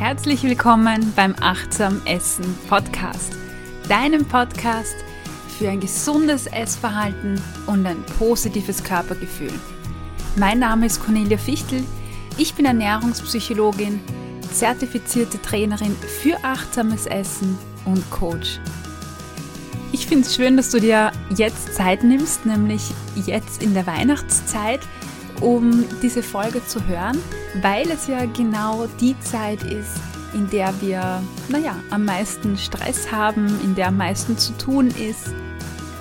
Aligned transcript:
Herzlich 0.00 0.42
willkommen 0.44 1.12
beim 1.14 1.34
Achtsam 1.42 2.00
Essen 2.06 2.56
Podcast, 2.70 3.34
deinem 3.86 4.24
Podcast 4.24 4.96
für 5.58 5.68
ein 5.68 5.78
gesundes 5.78 6.46
Essverhalten 6.46 7.38
und 7.66 7.84
ein 7.84 8.02
positives 8.18 8.82
Körpergefühl. 8.82 9.52
Mein 10.36 10.58
Name 10.58 10.86
ist 10.86 11.04
Cornelia 11.04 11.36
Fichtel, 11.36 11.84
ich 12.38 12.54
bin 12.54 12.64
Ernährungspsychologin, 12.64 14.00
zertifizierte 14.50 15.40
Trainerin 15.42 15.94
für 16.22 16.42
achtsames 16.42 17.04
Essen 17.04 17.58
und 17.84 18.10
Coach. 18.10 18.58
Ich 19.92 20.06
finde 20.06 20.26
es 20.26 20.34
schön, 20.34 20.56
dass 20.56 20.70
du 20.70 20.80
dir 20.80 21.12
jetzt 21.36 21.74
Zeit 21.74 22.04
nimmst, 22.04 22.46
nämlich 22.46 22.84
jetzt 23.26 23.62
in 23.62 23.74
der 23.74 23.86
Weihnachtszeit 23.86 24.80
um 25.40 25.84
diese 26.02 26.22
Folge 26.22 26.64
zu 26.66 26.86
hören, 26.86 27.18
weil 27.62 27.90
es 27.90 28.06
ja 28.06 28.24
genau 28.26 28.86
die 29.00 29.18
Zeit 29.20 29.62
ist, 29.62 30.00
in 30.34 30.48
der 30.50 30.72
wir, 30.80 31.22
naja, 31.48 31.76
am 31.90 32.04
meisten 32.04 32.56
Stress 32.56 33.10
haben, 33.10 33.48
in 33.64 33.74
der 33.74 33.88
am 33.88 33.96
meisten 33.96 34.38
zu 34.38 34.52
tun 34.58 34.88
ist, 34.88 35.32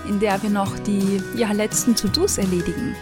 in 0.07 0.19
der 0.19 0.41
wir 0.41 0.49
noch 0.49 0.77
die 0.79 1.21
ja, 1.35 1.51
letzten 1.51 1.95
To-Dos 1.95 2.37
erledigen. 2.37 2.95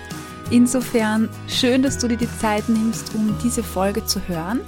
Insofern 0.50 1.30
schön, 1.48 1.84
dass 1.84 1.98
du 1.98 2.08
dir 2.08 2.18
die 2.18 2.30
Zeit 2.40 2.70
nimmst, 2.70 3.14
um 3.16 3.36
diese 3.44 3.64
Folge 3.64 4.06
zu 4.06 4.22
hören. 4.28 4.62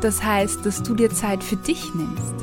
Das 0.00 0.22
heißt, 0.22 0.64
dass 0.64 0.82
du 0.82 0.94
dir 0.94 1.10
Zeit 1.10 1.44
für 1.44 1.56
dich 1.56 1.94
nimmst. 1.94 2.34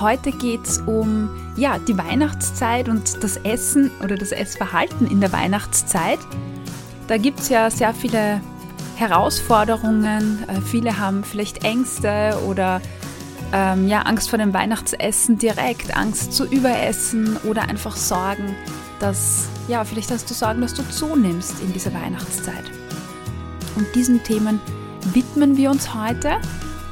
Heute 0.00 0.32
geht 0.32 0.66
es 0.66 0.78
um 0.78 1.28
ja, 1.56 1.78
die 1.78 1.96
Weihnachtszeit 1.98 2.88
und 2.88 3.22
das 3.22 3.36
Essen 3.38 3.90
oder 4.02 4.16
das 4.16 4.32
Essverhalten 4.32 5.06
in 5.06 5.20
der 5.20 5.30
Weihnachtszeit. 5.32 6.18
Da 7.10 7.18
gibt 7.18 7.40
es 7.40 7.48
ja 7.48 7.68
sehr 7.72 7.92
viele 7.92 8.40
Herausforderungen. 8.94 10.44
Äh, 10.46 10.60
viele 10.60 10.96
haben 10.96 11.24
vielleicht 11.24 11.64
Ängste 11.64 12.38
oder 12.46 12.80
ähm, 13.52 13.88
ja, 13.88 14.02
Angst 14.02 14.30
vor 14.30 14.38
dem 14.38 14.54
Weihnachtsessen 14.54 15.36
direkt, 15.36 15.96
Angst 15.96 16.32
zu 16.32 16.44
überessen 16.44 17.36
oder 17.38 17.62
einfach 17.62 17.96
Sorgen, 17.96 18.54
dass, 19.00 19.48
ja, 19.66 19.84
vielleicht 19.84 20.12
hast 20.12 20.30
du 20.30 20.34
Sorgen, 20.34 20.60
dass 20.60 20.72
du 20.72 20.88
zunimmst 20.88 21.60
in 21.60 21.72
dieser 21.72 21.92
Weihnachtszeit. 21.92 22.70
Und 23.74 23.92
diesen 23.96 24.22
Themen 24.22 24.60
widmen 25.12 25.56
wir 25.56 25.72
uns 25.72 25.92
heute 25.92 26.36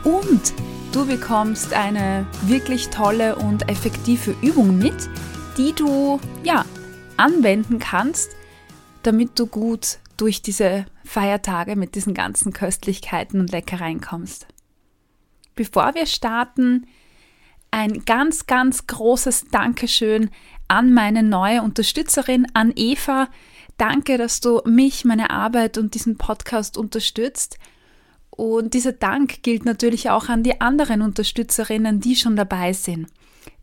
und 0.03 0.53
du 0.91 1.07
bekommst 1.07 1.73
eine 1.75 2.27
wirklich 2.43 2.89
tolle 2.89 3.37
und 3.37 3.69
effektive 3.69 4.35
Übung 4.43 4.79
mit, 4.79 5.09
die 5.57 5.73
du, 5.75 6.19
ja, 6.43 6.65
anwenden 7.17 7.79
kannst, 7.79 8.33
damit 9.05 9.39
du 9.39 9.47
gut 9.47 9.99
durch 10.19 10.43
diese 10.43 10.85
Feiertage 11.05 11.75
mit 11.77 11.95
diesen 11.95 12.13
ganzen 12.13 12.53
Köstlichkeiten 12.53 13.41
und 13.41 13.51
Leckereien 13.51 14.03
kommst. 14.03 14.47
Bevor 15.55 15.95
wir 15.95 16.07
starten, 16.07 16.87
ein 17.71 18.05
ganz, 18.05 18.47
ganz 18.47 18.87
großes 18.87 19.47
Dankeschön 19.51 20.31
an 20.69 20.93
meine 20.93 21.23
neue 21.23 21.63
Unterstützerin, 21.63 22.47
an 22.55 22.73
Eva. 22.77 23.29
Danke, 23.79 24.19
dass 24.19 24.41
du 24.41 24.61
mich, 24.67 25.05
meine 25.05 25.31
Arbeit 25.31 25.79
und 25.79 25.95
diesen 25.95 26.19
Podcast 26.19 26.77
unterstützt. 26.77 27.59
Und 28.31 28.75
dieser 28.75 28.93
Dank 28.93 29.43
gilt 29.43 29.65
natürlich 29.65 30.11
auch 30.11 30.29
an 30.29 30.43
die 30.43 30.61
anderen 30.61 31.03
Unterstützerinnen, 31.03 32.01
die 32.01 32.17
schon 32.17 32.37
dabei 32.37 32.73
sind. 32.73 33.09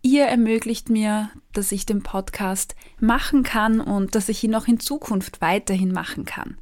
Ihr 0.01 0.25
ermöglicht 0.25 0.89
mir, 0.89 1.29
dass 1.53 1.71
ich 1.71 1.85
den 1.85 2.03
Podcast 2.03 2.75
machen 2.99 3.43
kann 3.43 3.79
und 3.79 4.15
dass 4.15 4.29
ich 4.29 4.43
ihn 4.43 4.55
auch 4.55 4.67
in 4.67 4.79
Zukunft 4.79 5.41
weiterhin 5.41 5.91
machen 5.91 6.25
kann. 6.25 6.57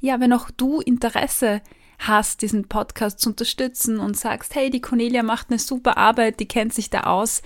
Ja, 0.00 0.20
wenn 0.20 0.32
auch 0.32 0.50
du 0.50 0.80
Interesse 0.80 1.62
hast, 1.98 2.42
diesen 2.42 2.68
Podcast 2.68 3.20
zu 3.20 3.30
unterstützen 3.30 3.98
und 3.98 4.16
sagst, 4.16 4.54
hey, 4.54 4.70
die 4.70 4.80
Cornelia 4.80 5.22
macht 5.22 5.50
eine 5.50 5.58
super 5.58 5.96
Arbeit, 5.96 6.40
die 6.40 6.48
kennt 6.48 6.74
sich 6.74 6.90
da 6.90 7.04
aus, 7.04 7.42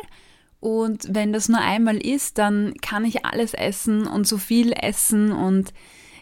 Und 0.60 1.08
wenn 1.10 1.34
das 1.34 1.50
nur 1.50 1.60
einmal 1.60 1.98
ist, 1.98 2.38
dann 2.38 2.74
kann 2.82 3.06
ich 3.06 3.26
alles 3.26 3.54
essen 3.54 4.08
und 4.08 4.28
so 4.28 4.38
viel 4.38 4.74
essen. 4.74 5.32
Und 5.32 5.74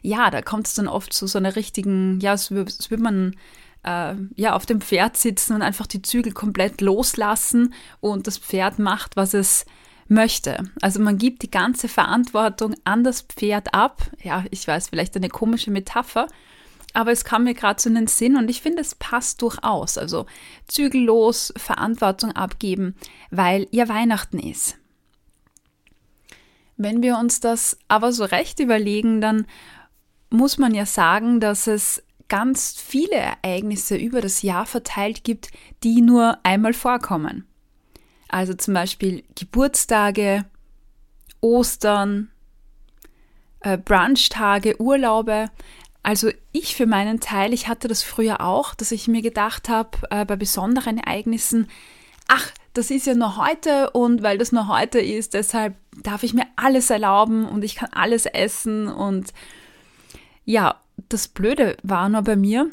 ja, 0.02 0.30
da 0.30 0.42
kommt 0.42 0.68
es 0.68 0.74
dann 0.74 0.88
oft 0.88 1.14
zu 1.14 1.28
so 1.28 1.38
einer 1.38 1.56
richtigen, 1.56 2.20
ja, 2.22 2.34
es 2.34 2.52
würde 2.52 2.72
man 3.00 3.36
äh, 3.86 4.16
ja, 4.36 4.54
auf 4.54 4.66
dem 4.66 4.82
Pferd 4.82 5.18
sitzen 5.18 5.54
und 5.54 5.62
einfach 5.62 5.88
die 5.88 6.02
Zügel 6.02 6.34
komplett 6.34 6.82
loslassen 6.82 7.74
und 8.00 8.28
das 8.28 8.38
Pferd 8.38 8.80
macht, 8.80 9.16
was 9.16 9.34
es 9.34 9.66
möchte. 10.08 10.72
Also 10.82 11.00
man 11.00 11.18
gibt 11.18 11.44
die 11.44 11.52
ganze 11.52 11.88
Verantwortung 11.88 12.76
an 12.84 13.04
das 13.04 13.22
Pferd 13.22 13.74
ab. 13.74 14.10
Ja, 14.22 14.44
ich 14.52 14.68
weiß, 14.68 14.90
vielleicht 14.90 15.16
eine 15.16 15.30
komische 15.30 15.72
Metapher, 15.72 16.28
aber 16.94 17.12
es 17.12 17.26
kam 17.26 17.44
mir 17.44 17.54
gerade 17.54 17.82
so 17.82 17.90
in 17.90 17.96
den 17.96 18.08
Sinn 18.08 18.38
und 18.38 18.50
ich 18.50 18.62
finde, 18.62 18.82
es 18.82 18.96
passt 18.96 19.42
durchaus. 19.42 19.98
Also 19.98 20.26
zügellos 20.68 21.54
Verantwortung 21.58 22.32
abgeben, 22.32 22.96
weil 23.32 23.68
ja 23.72 23.88
Weihnachten 23.88 24.40
ist. 24.40 24.78
Wenn 26.78 27.02
wir 27.02 27.18
uns 27.18 27.40
das 27.40 27.78
aber 27.88 28.12
so 28.12 28.26
recht 28.26 28.60
überlegen, 28.60 29.22
dann 29.22 29.46
muss 30.30 30.58
man 30.58 30.74
ja 30.74 30.86
sagen, 30.86 31.40
dass 31.40 31.68
es 31.68 32.04
ganz 32.28 32.76
viele 32.80 33.16
Ereignisse 33.16 33.96
über 33.96 34.22
das 34.22 34.42
Jahr 34.42 34.66
verteilt 34.66 35.24
gibt, 35.24 35.50
die 35.84 36.02
nur 36.02 36.40
einmal 36.44 36.74
vorkommen. 36.74 37.46
Also 38.28 38.54
zum 38.54 38.74
Beispiel 38.74 39.24
Geburtstage, 39.36 40.46
Ostern, 41.42 42.32
äh, 43.62 43.78
Brunchtage, 43.78 44.80
Urlaube. 44.82 45.50
Also 46.04 46.32
ich 46.52 46.76
für 46.76 46.86
meinen 46.86 47.20
Teil, 47.20 47.54
ich 47.54 47.68
hatte 47.68 47.88
das 47.88 48.04
früher 48.04 48.42
auch, 48.42 48.76
dass 48.76 48.92
ich 48.92 49.08
mir 49.08 49.22
gedacht 49.22 49.70
habe, 49.70 49.98
äh, 50.10 50.26
bei 50.26 50.36
besonderen 50.36 50.98
Ereignissen, 50.98 51.68
ach, 52.28 52.52
das 52.74 52.92
ist 52.92 53.08
ja 53.08 53.16
nur 53.16 53.38
heute 53.38 53.92
und 53.92 54.22
weil 54.22 54.38
das 54.38 54.52
nur 54.52 54.68
heute 54.68 55.00
ist, 55.00 55.34
deshalb 55.34 55.76
darf 56.04 56.24
ich 56.24 56.34
mir 56.34 56.46
alles 56.58 56.90
erlauben 56.90 57.46
und 57.48 57.64
ich 57.64 57.76
kann 57.76 57.90
alles 57.94 58.26
essen 58.26 58.88
und 58.88 59.34
ja, 60.44 60.80
das 61.10 61.28
Blöde 61.28 61.78
war 61.84 62.10
nur 62.10 62.22
bei 62.22 62.36
mir, 62.36 62.70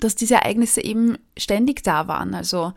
dass 0.00 0.14
diese 0.14 0.36
Ereignisse 0.36 0.82
eben 0.82 1.18
ständig 1.36 1.82
da 1.82 2.08
waren. 2.08 2.34
Also 2.34 2.72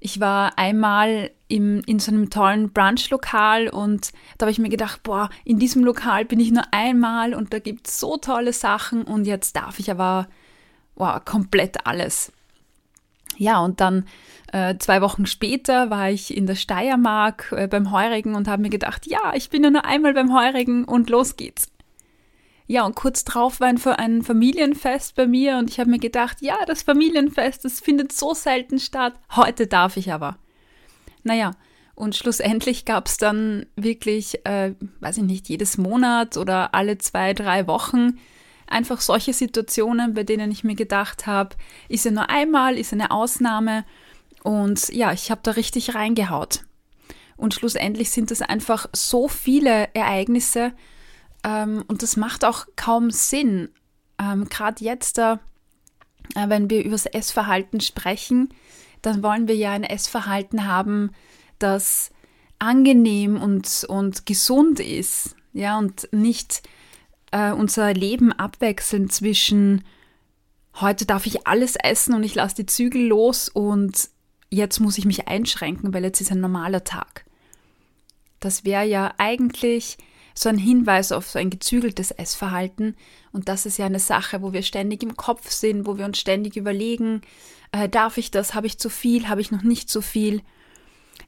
ich 0.00 0.20
war 0.20 0.58
einmal 0.58 1.30
im, 1.48 1.82
in 1.86 1.98
so 1.98 2.12
einem 2.12 2.30
tollen 2.30 2.72
Brunch-Lokal 2.72 3.68
und 3.68 4.12
da 4.36 4.44
habe 4.44 4.50
ich 4.50 4.58
mir 4.58 4.68
gedacht, 4.68 5.02
boah, 5.02 5.30
in 5.44 5.58
diesem 5.58 5.84
Lokal 5.84 6.24
bin 6.24 6.40
ich 6.40 6.50
nur 6.50 6.64
einmal 6.72 7.34
und 7.34 7.52
da 7.52 7.58
gibt 7.58 7.88
es 7.88 8.00
so 8.00 8.16
tolle 8.16 8.52
Sachen 8.52 9.02
und 9.02 9.24
jetzt 9.24 9.56
darf 9.56 9.78
ich 9.78 9.90
aber 9.90 10.28
boah, 10.94 11.20
komplett 11.24 11.86
alles. 11.86 12.32
Ja, 13.36 13.60
und 13.60 13.80
dann 13.80 14.04
äh, 14.52 14.76
zwei 14.78 15.00
Wochen 15.00 15.26
später 15.26 15.90
war 15.90 16.10
ich 16.10 16.36
in 16.36 16.46
der 16.46 16.54
Steiermark 16.54 17.52
äh, 17.56 17.66
beim 17.66 17.90
Heurigen 17.90 18.34
und 18.34 18.46
habe 18.46 18.62
mir 18.62 18.70
gedacht, 18.70 19.06
ja, 19.06 19.32
ich 19.34 19.50
bin 19.50 19.64
ja 19.64 19.70
nur 19.70 19.84
einmal 19.84 20.14
beim 20.14 20.32
Heurigen 20.32 20.84
und 20.84 21.10
los 21.10 21.36
geht's. 21.36 21.73
Ja, 22.66 22.86
und 22.86 22.94
kurz 22.94 23.24
drauf 23.24 23.60
war 23.60 23.68
ein, 23.68 23.80
ein 23.98 24.22
Familienfest 24.22 25.14
bei 25.14 25.26
mir 25.26 25.58
und 25.58 25.70
ich 25.70 25.78
habe 25.78 25.90
mir 25.90 25.98
gedacht, 25.98 26.38
ja, 26.40 26.56
das 26.66 26.82
Familienfest, 26.82 27.64
das 27.64 27.80
findet 27.80 28.12
so 28.12 28.32
selten 28.32 28.78
statt. 28.78 29.14
Heute 29.36 29.66
darf 29.66 29.96
ich 29.98 30.12
aber. 30.12 30.38
Naja, 31.22 31.52
und 31.94 32.16
schlussendlich 32.16 32.84
gab 32.86 33.06
es 33.06 33.18
dann 33.18 33.66
wirklich, 33.76 34.44
äh, 34.46 34.74
weiß 35.00 35.18
ich 35.18 35.24
nicht, 35.24 35.48
jedes 35.48 35.76
Monat 35.76 36.36
oder 36.36 36.74
alle 36.74 36.98
zwei, 36.98 37.34
drei 37.34 37.66
Wochen 37.66 38.18
einfach 38.66 39.00
solche 39.00 39.32
Situationen, 39.32 40.14
bei 40.14 40.24
denen 40.24 40.50
ich 40.50 40.64
mir 40.64 40.74
gedacht 40.74 41.26
habe, 41.26 41.56
ist 41.88 42.06
ja 42.06 42.10
nur 42.10 42.30
einmal, 42.30 42.78
ist 42.78 42.92
eine 42.92 43.10
Ausnahme. 43.10 43.84
Und 44.42 44.88
ja, 44.88 45.12
ich 45.12 45.30
habe 45.30 45.40
da 45.44 45.52
richtig 45.52 45.94
reingehaut. 45.94 46.64
Und 47.36 47.54
schlussendlich 47.54 48.10
sind 48.10 48.30
es 48.30 48.42
einfach 48.42 48.86
so 48.92 49.28
viele 49.28 49.88
Ereignisse 49.94 50.72
ähm, 51.44 51.84
und 51.88 52.02
das 52.02 52.16
macht 52.16 52.44
auch 52.44 52.66
kaum 52.76 53.10
Sinn. 53.10 53.68
Ähm, 54.18 54.48
Gerade 54.48 54.84
jetzt, 54.84 55.18
äh, 55.18 55.36
wenn 56.34 56.70
wir 56.70 56.80
über 56.80 56.92
das 56.92 57.06
Essverhalten 57.06 57.80
sprechen, 57.80 58.48
dann 59.02 59.22
wollen 59.22 59.46
wir 59.46 59.54
ja 59.54 59.72
ein 59.72 59.84
Essverhalten 59.84 60.66
haben, 60.66 61.10
das 61.58 62.10
angenehm 62.58 63.40
und, 63.40 63.84
und 63.88 64.26
gesund 64.26 64.80
ist. 64.80 65.36
Ja, 65.52 65.78
und 65.78 66.08
nicht 66.10 66.62
äh, 67.30 67.52
unser 67.52 67.92
Leben 67.92 68.32
abwechseln 68.32 69.10
zwischen 69.10 69.84
heute 70.80 71.06
darf 71.06 71.26
ich 71.26 71.46
alles 71.46 71.76
essen 71.76 72.14
und 72.14 72.24
ich 72.24 72.34
lasse 72.34 72.56
die 72.56 72.66
Zügel 72.66 73.06
los 73.06 73.48
und 73.48 74.08
jetzt 74.50 74.80
muss 74.80 74.98
ich 74.98 75.04
mich 75.04 75.28
einschränken, 75.28 75.94
weil 75.94 76.04
jetzt 76.04 76.20
ist 76.20 76.32
ein 76.32 76.40
normaler 76.40 76.84
Tag. 76.84 77.24
Das 78.40 78.64
wäre 78.64 78.84
ja 78.84 79.12
eigentlich 79.18 79.98
so 80.34 80.48
ein 80.48 80.58
Hinweis 80.58 81.12
auf 81.12 81.30
so 81.30 81.38
ein 81.38 81.50
gezügeltes 81.50 82.10
Essverhalten. 82.10 82.96
Und 83.32 83.48
das 83.48 83.66
ist 83.66 83.78
ja 83.78 83.86
eine 83.86 84.00
Sache, 84.00 84.42
wo 84.42 84.52
wir 84.52 84.62
ständig 84.62 85.02
im 85.02 85.16
Kopf 85.16 85.50
sind, 85.50 85.86
wo 85.86 85.96
wir 85.96 86.04
uns 86.04 86.18
ständig 86.18 86.56
überlegen, 86.56 87.22
äh, 87.72 87.88
darf 87.88 88.18
ich 88.18 88.30
das, 88.30 88.54
habe 88.54 88.66
ich 88.66 88.78
zu 88.78 88.88
viel, 88.88 89.28
habe 89.28 89.40
ich 89.40 89.50
noch 89.50 89.62
nicht 89.62 89.88
zu 89.88 90.02
viel. 90.02 90.42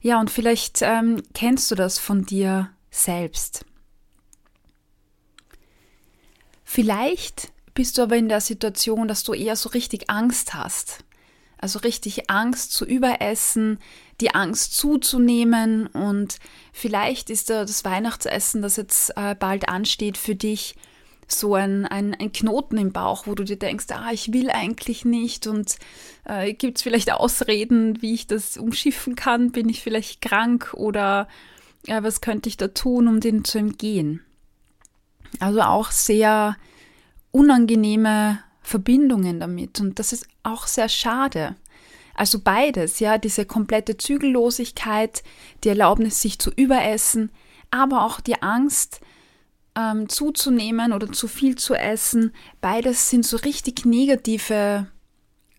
Ja, 0.01 0.19
und 0.19 0.29
vielleicht 0.29 0.81
ähm, 0.81 1.23
kennst 1.33 1.71
du 1.71 1.75
das 1.75 1.97
von 1.97 2.25
dir 2.25 2.69
selbst. 2.91 3.65
Vielleicht 6.63 7.51
bist 7.73 7.97
du 7.97 8.01
aber 8.01 8.17
in 8.17 8.29
der 8.29 8.41
Situation, 8.41 9.07
dass 9.07 9.23
du 9.23 9.33
eher 9.33 9.55
so 9.55 9.69
richtig 9.69 10.09
Angst 10.09 10.53
hast. 10.53 11.05
Also 11.59 11.79
richtig 11.79 12.29
Angst 12.29 12.71
zu 12.71 12.85
überessen, 12.85 13.79
die 14.21 14.33
Angst 14.33 14.77
zuzunehmen 14.77 15.87
und 15.87 16.37
vielleicht 16.71 17.29
ist 17.29 17.49
das 17.49 17.83
Weihnachtsessen, 17.83 18.61
das 18.61 18.75
jetzt 18.77 19.11
äh, 19.15 19.35
bald 19.35 19.67
ansteht, 19.69 20.17
für 20.17 20.35
dich 20.35 20.75
so 21.27 21.55
ein, 21.55 21.85
ein, 21.85 22.15
ein, 22.15 22.31
Knoten 22.31 22.77
im 22.77 22.93
Bauch, 22.93 23.27
wo 23.27 23.35
du 23.35 23.43
dir 23.43 23.57
denkst, 23.57 23.87
ah, 23.89 24.11
ich 24.11 24.31
will 24.31 24.49
eigentlich 24.49 25.03
nicht 25.03 25.45
und 25.45 25.75
äh, 26.23 26.53
gibt 26.53 26.77
es 26.77 26.83
vielleicht 26.83 27.11
Ausreden, 27.11 28.01
wie 28.01 28.13
ich 28.13 28.27
das 28.27 28.57
umschiffen 28.57 29.15
kann? 29.15 29.51
Bin 29.51 29.67
ich 29.67 29.83
vielleicht 29.83 30.21
krank 30.21 30.73
oder 30.73 31.27
äh, 31.85 32.01
was 32.01 32.21
könnte 32.21 32.47
ich 32.47 32.55
da 32.55 32.69
tun, 32.69 33.07
um 33.07 33.19
den 33.19 33.43
zu 33.43 33.57
entgehen? 33.57 34.21
Also 35.39 35.61
auch 35.61 35.91
sehr 35.91 36.55
unangenehme 37.31 38.39
Verbindungen 38.61 39.39
damit 39.39 39.81
und 39.81 39.99
das 39.99 40.13
ist 40.13 40.27
auch 40.47 40.67
sehr 40.67 40.89
schade. 40.89 41.55
Also 42.15 42.39
beides, 42.39 42.99
ja, 42.99 43.17
diese 43.17 43.45
komplette 43.45 43.97
Zügellosigkeit, 43.97 45.23
die 45.63 45.69
Erlaubnis, 45.69 46.21
sich 46.21 46.39
zu 46.39 46.51
überessen, 46.51 47.31
aber 47.69 48.03
auch 48.05 48.19
die 48.19 48.41
Angst, 48.41 49.01
ähm, 49.75 50.09
zuzunehmen 50.09 50.93
oder 50.93 51.11
zu 51.11 51.27
viel 51.27 51.55
zu 51.55 51.75
essen, 51.75 52.33
beides 52.59 53.09
sind 53.11 53.25
so 53.25 53.37
richtig 53.37 53.85
negative 53.85 54.87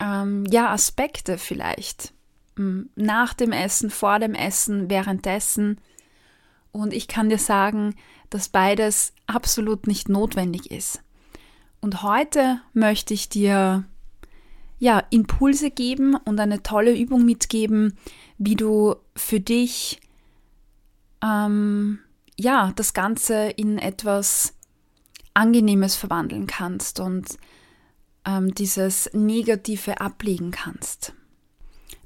ähm, 0.00 0.44
ja, 0.50 0.70
Aspekte 0.70 1.38
vielleicht. 1.38 2.12
Hm, 2.56 2.90
nach 2.96 3.34
dem 3.34 3.52
Essen, 3.52 3.90
vor 3.90 4.18
dem 4.18 4.34
Essen, 4.34 4.90
währenddessen. 4.90 5.80
Und 6.72 6.92
ich 6.92 7.06
kann 7.06 7.28
dir 7.28 7.38
sagen, 7.38 7.94
dass 8.30 8.48
beides 8.48 9.12
absolut 9.26 9.86
nicht 9.86 10.08
notwendig 10.08 10.72
ist. 10.72 11.00
Und 11.80 12.02
heute 12.02 12.60
möchte 12.72 13.14
ich 13.14 13.28
dir 13.28 13.84
ja, 14.78 15.02
Impulse 15.10 15.70
geben 15.70 16.14
und 16.14 16.38
eine 16.38 16.62
tolle 16.62 16.96
Übung 16.96 17.24
mitgeben, 17.24 17.98
wie 18.38 18.54
du 18.54 18.94
für 19.16 19.40
dich 19.40 20.00
ähm, 21.22 21.98
ja, 22.36 22.72
das 22.76 22.94
Ganze 22.94 23.48
in 23.50 23.78
etwas 23.78 24.54
Angenehmes 25.34 25.96
verwandeln 25.96 26.46
kannst 26.46 27.00
und 27.00 27.38
ähm, 28.24 28.54
dieses 28.54 29.10
Negative 29.12 30.00
ablegen 30.00 30.52
kannst. 30.52 31.12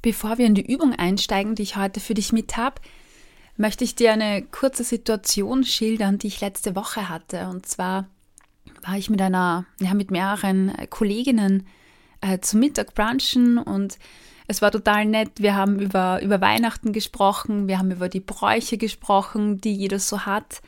Bevor 0.00 0.38
wir 0.38 0.46
in 0.46 0.54
die 0.54 0.72
Übung 0.72 0.94
einsteigen, 0.94 1.54
die 1.54 1.62
ich 1.62 1.76
heute 1.76 2.00
für 2.00 2.14
dich 2.14 2.32
mit 2.32 2.56
habe, 2.56 2.80
möchte 3.56 3.84
ich 3.84 3.94
dir 3.94 4.12
eine 4.12 4.42
kurze 4.42 4.84
Situation 4.84 5.64
schildern, 5.64 6.18
die 6.18 6.28
ich 6.28 6.40
letzte 6.40 6.74
Woche 6.74 7.08
hatte. 7.08 7.48
Und 7.48 7.66
zwar 7.66 8.08
war 8.82 8.96
ich 8.96 9.10
mit 9.10 9.20
einer, 9.20 9.66
ja, 9.80 9.94
mit 9.94 10.10
mehreren 10.10 10.72
Kolleginnen 10.90 11.66
äh, 12.22 12.40
zum 12.40 12.60
Mittag 12.60 12.94
brunchen 12.94 13.58
und 13.58 13.98
es 14.48 14.62
war 14.62 14.70
total 14.70 15.06
nett. 15.06 15.30
Wir 15.36 15.54
haben 15.54 15.78
über, 15.78 16.22
über 16.22 16.40
Weihnachten 16.40 16.92
gesprochen, 16.92 17.68
wir 17.68 17.78
haben 17.78 17.90
über 17.90 18.08
die 18.08 18.20
Bräuche 18.20 18.78
gesprochen, 18.78 19.60
die 19.60 19.74
jeder 19.74 19.98
so 19.98 20.20
hat. 20.26 20.62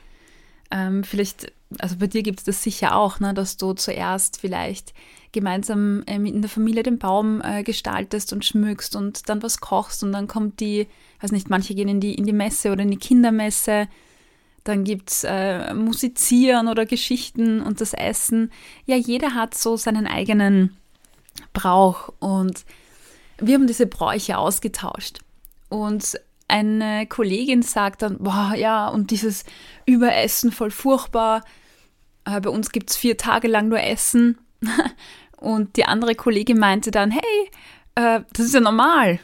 Ähm, 0.70 1.04
vielleicht, 1.04 1.52
also 1.78 1.96
bei 1.96 2.06
dir 2.06 2.22
gibt 2.22 2.40
es 2.40 2.44
das 2.44 2.62
sicher 2.62 2.96
auch, 2.96 3.20
ne, 3.20 3.34
dass 3.34 3.56
du 3.56 3.72
zuerst 3.74 4.40
vielleicht 4.40 4.94
gemeinsam 5.32 6.02
äh, 6.06 6.16
in 6.16 6.40
der 6.42 6.50
Familie 6.50 6.82
den 6.82 6.98
Baum 6.98 7.42
äh, 7.42 7.62
gestaltest 7.62 8.32
und 8.32 8.44
schmückst 8.44 8.96
und 8.96 9.28
dann 9.28 9.42
was 9.42 9.60
kochst 9.60 10.02
und 10.02 10.12
dann 10.12 10.28
kommt 10.28 10.60
die, 10.60 10.86
weiß 11.20 11.32
nicht, 11.32 11.50
manche 11.50 11.74
gehen 11.74 11.88
in 11.88 12.00
die, 12.00 12.14
in 12.14 12.24
die 12.24 12.32
Messe 12.32 12.72
oder 12.72 12.82
in 12.82 12.90
die 12.90 12.96
Kindermesse. 12.96 13.88
Dann 14.62 14.84
gibt 14.84 15.10
es 15.10 15.24
äh, 15.24 15.74
Musizieren 15.74 16.68
oder 16.68 16.86
Geschichten 16.86 17.60
und 17.60 17.80
das 17.80 17.92
Essen. 17.92 18.50
Ja, 18.86 18.96
jeder 18.96 19.34
hat 19.34 19.54
so 19.54 19.76
seinen 19.76 20.06
eigenen 20.06 20.74
Brauch. 21.52 22.10
Und 22.18 22.64
wir 23.38 23.54
haben 23.54 23.66
diese 23.66 23.86
Bräuche 23.86 24.38
ausgetauscht. 24.38 25.20
Und 25.68 26.18
eine 26.48 27.06
Kollegin 27.06 27.62
sagt 27.62 28.02
dann, 28.02 28.18
boah, 28.18 28.54
ja, 28.56 28.88
und 28.88 29.10
dieses 29.10 29.44
Überessen 29.86 30.52
voll 30.52 30.70
furchtbar. 30.70 31.42
Äh, 32.24 32.40
bei 32.40 32.50
uns 32.50 32.70
gibt 32.70 32.90
es 32.90 32.96
vier 32.96 33.16
Tage 33.16 33.48
lang 33.48 33.68
nur 33.68 33.80
Essen. 33.80 34.38
und 35.36 35.76
die 35.76 35.84
andere 35.84 36.14
Kollegin 36.14 36.58
meinte 36.58 36.90
dann, 36.90 37.10
hey, 37.10 37.50
äh, 37.94 38.20
das 38.32 38.46
ist 38.46 38.54
ja 38.54 38.60
normal. 38.60 39.20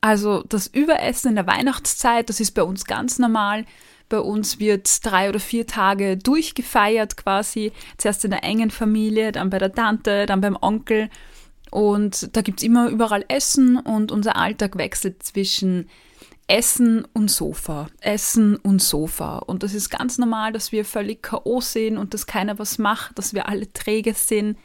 Also 0.00 0.44
das 0.48 0.68
Überessen 0.68 1.30
in 1.30 1.34
der 1.36 1.46
Weihnachtszeit, 1.46 2.28
das 2.28 2.40
ist 2.40 2.52
bei 2.52 2.62
uns 2.62 2.84
ganz 2.84 3.18
normal. 3.18 3.64
Bei 4.08 4.20
uns 4.20 4.58
wird 4.58 5.04
drei 5.04 5.28
oder 5.28 5.40
vier 5.40 5.66
Tage 5.66 6.16
durchgefeiert 6.16 7.16
quasi. 7.16 7.72
Zuerst 7.98 8.24
in 8.24 8.30
der 8.30 8.44
engen 8.44 8.70
Familie, 8.70 9.32
dann 9.32 9.50
bei 9.50 9.58
der 9.58 9.72
Tante, 9.72 10.26
dann 10.26 10.40
beim 10.40 10.56
Onkel. 10.60 11.10
Und 11.70 12.34
da 12.36 12.40
gibt 12.42 12.60
es 12.60 12.66
immer 12.66 12.88
überall 12.88 13.24
Essen 13.28 13.76
und 13.76 14.12
unser 14.12 14.36
Alltag 14.36 14.76
wechselt 14.78 15.22
zwischen 15.22 15.88
Essen 16.48 17.04
und 17.12 17.30
Sofa, 17.30 17.88
Essen 18.00 18.56
und 18.56 18.80
Sofa. 18.80 19.38
Und 19.38 19.62
das 19.62 19.74
ist 19.74 19.90
ganz 19.90 20.16
normal, 20.16 20.52
dass 20.52 20.72
wir 20.72 20.84
völlig 20.86 21.22
K.O. 21.22 21.60
sind 21.60 21.98
und 21.98 22.14
dass 22.14 22.26
keiner 22.26 22.58
was 22.58 22.78
macht, 22.78 23.18
dass 23.18 23.34
wir 23.34 23.48
alle 23.48 23.70
träge 23.70 24.14
sind. 24.14 24.56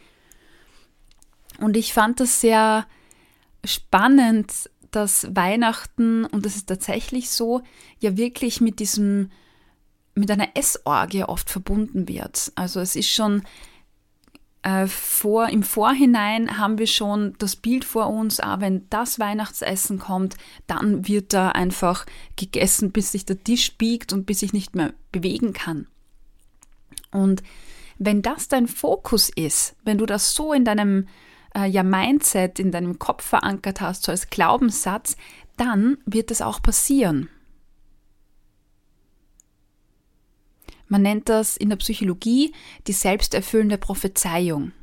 Und 1.59 1.75
ich 1.75 1.93
fand 1.93 2.21
das 2.21 2.39
sehr 2.39 2.87
spannend, 3.65 4.69
dass 4.91 5.27
Weihnachten, 5.35 6.25
und 6.25 6.45
das 6.45 6.55
ist 6.55 6.67
tatsächlich 6.67 7.29
so, 7.29 7.61
ja 7.99 8.15
wirklich 8.15 8.61
mit 8.61 8.79
diesem, 8.79 9.29
mit 10.15 10.31
einer 10.31 10.55
Essorgie 10.55 11.23
oft 11.23 11.49
verbunden 11.49 12.07
wird. 12.07 12.51
Also 12.55 12.79
es 12.79 12.95
ist 12.95 13.09
schon 13.09 13.43
äh, 14.63 14.87
vor, 14.87 15.49
im 15.49 15.61
Vorhinein 15.61 16.57
haben 16.57 16.77
wir 16.77 16.87
schon 16.87 17.35
das 17.37 17.55
Bild 17.55 17.85
vor 17.85 18.09
uns, 18.09 18.39
ah, 18.39 18.61
wenn 18.61 18.89
das 18.89 19.19
Weihnachtsessen 19.19 19.99
kommt, 19.99 20.37
dann 20.67 21.07
wird 21.07 21.33
da 21.33 21.49
einfach 21.49 22.05
gegessen, 22.37 22.91
bis 22.91 23.11
sich 23.11 23.25
der 23.25 23.43
Tisch 23.43 23.77
biegt 23.77 24.13
und 24.13 24.25
bis 24.25 24.41
ich 24.41 24.53
nicht 24.53 24.75
mehr 24.75 24.93
bewegen 25.11 25.53
kann. 25.53 25.87
Und 27.11 27.43
wenn 27.99 28.21
das 28.21 28.47
dein 28.47 28.67
Fokus 28.67 29.29
ist, 29.29 29.75
wenn 29.83 29.97
du 29.97 30.05
das 30.05 30.33
so 30.33 30.53
in 30.53 30.65
deinem 30.65 31.07
äh, 31.55 31.67
ja, 31.67 31.83
Mindset, 31.83 32.57
in 32.57 32.71
deinem 32.71 32.99
Kopf 32.99 33.23
verankert 33.23 33.81
hast, 33.81 34.03
so 34.03 34.11
als 34.11 34.29
Glaubenssatz, 34.29 35.17
dann 35.57 35.97
wird 36.05 36.31
es 36.31 36.41
auch 36.41 36.61
passieren. 36.61 37.29
Man 40.93 41.01
nennt 41.01 41.27
das 41.27 41.57
in 41.57 41.69
der 41.69 41.77
Psychologie 41.77 42.53
die 42.85 42.93
selbsterfüllende 42.93 43.79
Prophezeiung. 43.79 44.73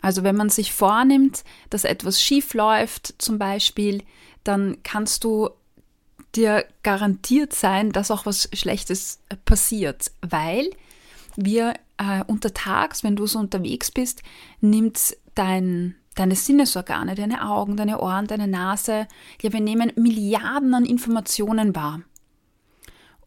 Also 0.00 0.24
wenn 0.24 0.34
man 0.34 0.48
sich 0.48 0.72
vornimmt, 0.72 1.44
dass 1.70 1.84
etwas 1.84 2.20
schief 2.20 2.54
läuft 2.54 3.14
zum 3.18 3.38
Beispiel, 3.38 4.02
dann 4.42 4.78
kannst 4.82 5.22
du 5.22 5.50
dir 6.34 6.64
garantiert 6.82 7.52
sein, 7.52 7.92
dass 7.92 8.10
auch 8.10 8.26
was 8.26 8.48
Schlechtes 8.52 9.20
passiert, 9.44 10.10
weil 10.22 10.70
wir 11.36 11.74
äh, 11.98 12.24
untertags, 12.26 13.04
wenn 13.04 13.14
du 13.14 13.28
so 13.28 13.38
unterwegs 13.38 13.92
bist, 13.92 14.24
nimmt 14.60 15.16
dein, 15.36 15.94
deine 16.16 16.34
Sinnesorgane, 16.34 17.14
deine 17.14 17.48
Augen, 17.48 17.76
deine 17.76 18.00
Ohren, 18.00 18.26
deine 18.26 18.48
Nase, 18.48 19.06
ja, 19.40 19.52
wir 19.52 19.60
nehmen 19.60 19.92
Milliarden 19.94 20.74
an 20.74 20.84
Informationen 20.84 21.76
wahr. 21.76 22.02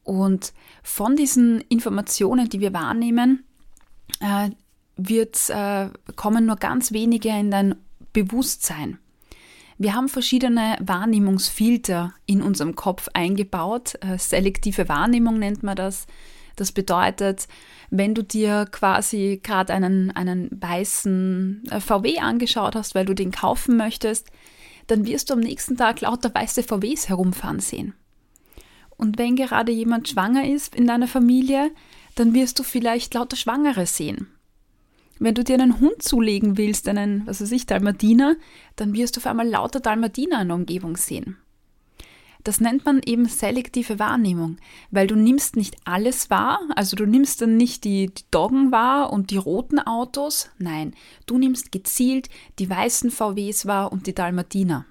Und 0.10 0.54
von 0.82 1.16
diesen 1.16 1.62
Informationen, 1.70 2.50
die 2.50 2.62
wir 2.62 2.74
wahrnehmen, 2.74 3.44
äh, 4.22 4.50
wird, 4.98 5.52
äh, 5.52 5.90
kommen 6.16 6.48
nur 6.48 6.56
ganz 6.56 6.92
wenige 6.92 7.30
in 7.30 7.52
dein 7.52 7.76
Bewusstsein. 8.12 8.98
Wir 9.78 9.94
haben 9.94 10.10
verschiedene 10.10 10.78
Wahrnehmungsfilter 10.82 12.16
in 12.26 12.42
unserem 12.42 12.74
Kopf 12.74 13.08
eingebaut. 13.14 14.00
Äh, 14.02 14.18
selektive 14.18 14.90
Wahrnehmung 14.90 15.38
nennt 15.38 15.62
man 15.62 15.76
das. 15.76 16.08
Das 16.56 16.72
bedeutet, 16.72 17.48
wenn 17.92 18.16
du 18.16 18.24
dir 18.24 18.66
quasi 18.72 19.40
gerade 19.44 19.76
einen, 19.76 20.10
einen 20.10 20.50
weißen 20.60 21.66
äh, 21.70 21.80
VW 21.80 22.18
angeschaut 22.18 22.76
hast, 22.76 22.96
weil 22.96 23.06
du 23.06 23.14
den 23.14 23.30
kaufen 23.30 23.78
möchtest, 23.78 24.32
dann 24.88 25.06
wirst 25.06 25.30
du 25.30 25.36
am 25.36 25.40
nächsten 25.40 25.78
Tag 25.78 26.02
lauter 26.02 26.34
weiße 26.34 26.64
VWs 26.64 27.10
herumfahren 27.10 27.60
sehen. 27.60 27.94
Und 29.00 29.18
wenn 29.18 29.38
gerade 29.38 29.72
jemand 29.72 30.10
schwanger 30.10 30.46
ist 30.46 30.76
in 30.76 30.86
deiner 30.86 31.08
Familie, 31.08 31.72
dann 32.16 32.34
wirst 32.34 32.60
du 32.60 32.64
vielleicht 32.64 33.14
lauter 33.14 33.38
Schwangere 33.38 33.86
sehen. 33.86 34.28
Wenn 35.20 35.36
du 35.36 35.44
dir 35.44 35.56
einen 35.56 35.80
Hund 35.80 36.04
zulegen 36.04 36.58
willst, 36.58 36.86
einen, 36.90 37.26
was 37.26 37.40
weiß 37.40 37.52
ich, 37.54 37.66
Dalmatiner, 37.66 38.36
dann 38.76 38.94
wirst 38.94 39.16
du 39.16 39.22
auf 39.22 39.26
einmal 39.26 39.48
lauter 39.48 39.80
Dalmatiner 39.80 40.42
in 40.42 40.50
der 40.50 40.58
Umgebung 40.58 40.98
sehen. 40.98 41.38
Das 42.44 42.60
nennt 42.60 42.84
man 42.84 43.02
eben 43.06 43.26
selektive 43.26 44.00
Wahrnehmung, 44.00 44.58
weil 44.92 45.08
du 45.08 45.16
nimmst 45.16 45.56
nicht 45.56 45.78
alles 45.86 46.30
wahr, 46.30 46.60
also 46.76 46.98
du 46.98 47.06
nimmst 47.06 47.42
dann 47.42 47.56
nicht 47.56 47.86
die, 47.86 48.08
die 48.08 48.24
Doggen 48.32 48.74
wahr 48.74 49.14
und 49.14 49.32
die 49.32 49.38
roten 49.38 49.80
Autos, 49.80 50.50
nein, 50.58 50.94
du 51.26 51.38
nimmst 51.38 51.72
gezielt 51.72 52.30
die 52.60 52.70
weißen 52.70 53.12
VWs 53.12 53.66
wahr 53.66 53.94
und 53.94 54.08
die 54.08 54.16
Dalmatiner. 54.16 54.86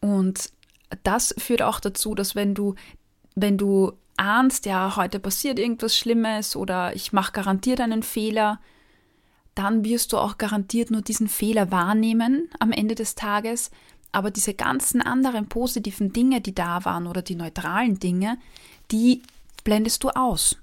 Und 0.00 0.50
das 1.02 1.34
führt 1.38 1.62
auch 1.62 1.80
dazu, 1.80 2.14
dass 2.14 2.34
wenn 2.34 2.54
du, 2.54 2.74
wenn 3.34 3.58
du 3.58 3.92
ahnst, 4.16 4.66
ja, 4.66 4.96
heute 4.96 5.18
passiert 5.20 5.58
irgendwas 5.58 5.96
Schlimmes 5.96 6.56
oder 6.56 6.94
ich 6.94 7.12
mache 7.12 7.32
garantiert 7.32 7.80
einen 7.80 8.02
Fehler, 8.02 8.60
dann 9.54 9.84
wirst 9.84 10.12
du 10.12 10.18
auch 10.18 10.38
garantiert 10.38 10.90
nur 10.90 11.02
diesen 11.02 11.28
Fehler 11.28 11.70
wahrnehmen 11.70 12.48
am 12.60 12.72
Ende 12.72 12.94
des 12.94 13.14
Tages. 13.14 13.70
Aber 14.12 14.30
diese 14.30 14.54
ganzen 14.54 15.02
anderen 15.02 15.48
positiven 15.48 16.12
Dinge, 16.12 16.40
die 16.40 16.54
da 16.54 16.84
waren 16.84 17.06
oder 17.06 17.22
die 17.22 17.34
neutralen 17.34 17.98
Dinge, 17.98 18.38
die 18.90 19.22
blendest 19.64 20.04
du 20.04 20.10
aus. 20.10 20.56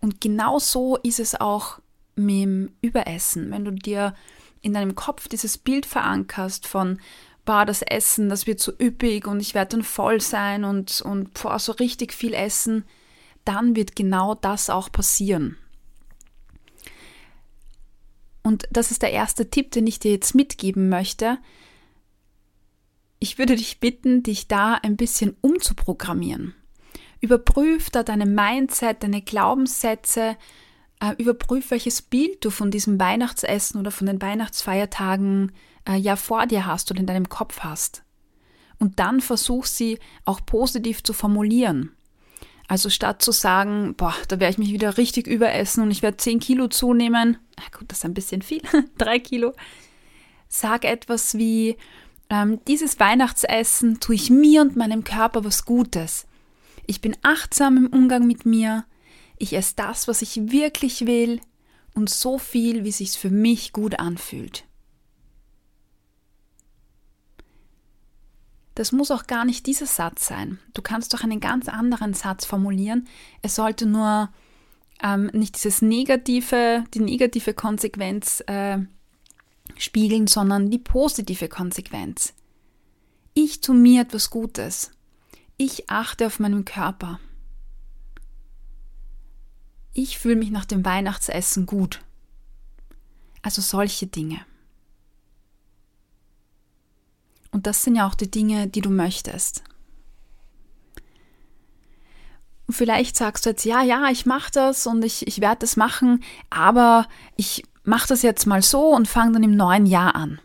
Und 0.00 0.20
genau 0.20 0.58
so 0.58 0.96
ist 0.96 1.20
es 1.20 1.38
auch 1.38 1.80
mit 2.14 2.42
dem 2.42 2.72
Überessen. 2.80 3.50
Wenn 3.50 3.64
du 3.64 3.72
dir 3.72 4.14
in 4.62 4.74
deinem 4.74 4.94
Kopf 4.94 5.28
dieses 5.28 5.58
Bild 5.58 5.86
verankerst 5.86 6.66
von, 6.66 7.00
boah, 7.50 7.66
das 7.66 7.82
Essen, 7.82 8.28
das 8.28 8.46
wird 8.46 8.60
so 8.60 8.70
üppig 8.80 9.26
und 9.26 9.40
ich 9.40 9.54
werde 9.54 9.70
dann 9.70 9.82
voll 9.82 10.20
sein 10.20 10.62
und, 10.62 11.00
und 11.00 11.34
boah, 11.34 11.58
so 11.58 11.72
richtig 11.72 12.12
viel 12.12 12.32
essen, 12.32 12.84
dann 13.44 13.74
wird 13.74 13.96
genau 13.96 14.36
das 14.36 14.70
auch 14.70 14.92
passieren. 14.92 15.56
Und 18.44 18.68
das 18.70 18.92
ist 18.92 19.02
der 19.02 19.10
erste 19.10 19.50
Tipp, 19.50 19.72
den 19.72 19.88
ich 19.88 19.98
dir 19.98 20.12
jetzt 20.12 20.36
mitgeben 20.36 20.88
möchte. 20.88 21.38
Ich 23.18 23.36
würde 23.36 23.56
dich 23.56 23.80
bitten, 23.80 24.22
dich 24.22 24.46
da 24.46 24.74
ein 24.74 24.96
bisschen 24.96 25.36
umzuprogrammieren. 25.40 26.54
Überprüf 27.20 27.90
da 27.90 28.04
deine 28.04 28.26
Mindset, 28.26 29.02
deine 29.02 29.22
Glaubenssätze, 29.22 30.36
äh, 31.00 31.20
überprüf, 31.20 31.72
welches 31.72 32.00
Bild 32.00 32.44
du 32.44 32.50
von 32.50 32.70
diesem 32.70 33.00
Weihnachtsessen 33.00 33.80
oder 33.80 33.90
von 33.90 34.06
den 34.06 34.22
Weihnachtsfeiertagen 34.22 35.48
äh, 35.48 35.69
ja 35.96 36.16
vor 36.16 36.46
dir 36.46 36.66
hast 36.66 36.90
oder 36.90 37.00
in 37.00 37.06
deinem 37.06 37.28
Kopf 37.28 37.60
hast. 37.60 38.02
Und 38.78 38.98
dann 38.98 39.20
versuch 39.20 39.66
sie 39.66 39.98
auch 40.24 40.40
positiv 40.44 41.02
zu 41.02 41.12
formulieren. 41.12 41.92
Also 42.66 42.88
statt 42.88 43.20
zu 43.20 43.32
sagen, 43.32 43.94
boah, 43.96 44.14
da 44.28 44.38
werde 44.38 44.52
ich 44.52 44.58
mich 44.58 44.72
wieder 44.72 44.96
richtig 44.96 45.26
überessen 45.26 45.82
und 45.82 45.90
ich 45.90 46.02
werde 46.02 46.18
10 46.18 46.38
Kilo 46.38 46.68
zunehmen, 46.68 47.36
na 47.58 47.64
gut, 47.76 47.90
das 47.90 47.98
ist 47.98 48.04
ein 48.04 48.14
bisschen 48.14 48.42
viel, 48.42 48.62
3 48.98 49.18
Kilo, 49.18 49.54
sag 50.48 50.84
etwas 50.84 51.34
wie, 51.34 51.76
ähm, 52.30 52.60
dieses 52.68 53.00
Weihnachtsessen 53.00 53.98
tue 53.98 54.14
ich 54.14 54.30
mir 54.30 54.62
und 54.62 54.76
meinem 54.76 55.02
Körper 55.02 55.44
was 55.44 55.64
Gutes. 55.64 56.28
Ich 56.86 57.00
bin 57.00 57.16
achtsam 57.22 57.76
im 57.76 57.86
Umgang 57.88 58.26
mit 58.26 58.46
mir, 58.46 58.84
ich 59.36 59.52
esse 59.54 59.74
das, 59.74 60.06
was 60.06 60.22
ich 60.22 60.52
wirklich 60.52 61.06
will 61.06 61.40
und 61.94 62.08
so 62.08 62.38
viel, 62.38 62.84
wie 62.84 62.92
sich's 62.92 63.16
für 63.16 63.30
mich 63.30 63.72
gut 63.72 63.98
anfühlt. 63.98 64.64
Das 68.80 68.92
muss 68.92 69.10
auch 69.10 69.26
gar 69.26 69.44
nicht 69.44 69.66
dieser 69.66 69.84
Satz 69.84 70.26
sein. 70.26 70.58
Du 70.72 70.80
kannst 70.80 71.12
doch 71.12 71.22
einen 71.22 71.38
ganz 71.38 71.68
anderen 71.68 72.14
Satz 72.14 72.46
formulieren. 72.46 73.06
Es 73.42 73.56
sollte 73.56 73.84
nur 73.84 74.30
ähm, 75.02 75.26
nicht 75.34 75.54
dieses 75.56 75.82
negative, 75.82 76.84
die 76.94 77.00
negative 77.00 77.52
Konsequenz 77.52 78.42
äh, 78.46 78.78
spiegeln, 79.76 80.28
sondern 80.28 80.70
die 80.70 80.78
positive 80.78 81.48
Konsequenz. 81.48 82.32
Ich 83.34 83.60
tue 83.60 83.74
mir 83.74 84.00
etwas 84.00 84.30
Gutes. 84.30 84.92
Ich 85.58 85.90
achte 85.90 86.26
auf 86.28 86.38
meinen 86.38 86.64
Körper. 86.64 87.20
Ich 89.92 90.18
fühle 90.18 90.36
mich 90.36 90.50
nach 90.50 90.64
dem 90.64 90.86
Weihnachtsessen 90.86 91.66
gut. 91.66 92.00
Also 93.42 93.60
solche 93.60 94.06
Dinge. 94.06 94.40
Und 97.52 97.66
das 97.66 97.82
sind 97.82 97.96
ja 97.96 98.06
auch 98.06 98.14
die 98.14 98.30
Dinge, 98.30 98.68
die 98.68 98.80
du 98.80 98.90
möchtest. 98.90 99.62
Und 102.66 102.74
vielleicht 102.74 103.16
sagst 103.16 103.44
du 103.44 103.50
jetzt, 103.50 103.64
ja, 103.64 103.82
ja, 103.82 104.08
ich 104.10 104.26
mache 104.26 104.52
das 104.52 104.86
und 104.86 105.04
ich, 105.04 105.26
ich 105.26 105.40
werde 105.40 105.60
das 105.60 105.76
machen, 105.76 106.22
aber 106.50 107.08
ich 107.36 107.64
mache 107.82 108.06
das 108.06 108.22
jetzt 108.22 108.46
mal 108.46 108.62
so 108.62 108.94
und 108.94 109.08
fange 109.08 109.32
dann 109.32 109.42
im 109.42 109.56
neuen 109.56 109.86
Jahr 109.86 110.14
an. 110.14 110.40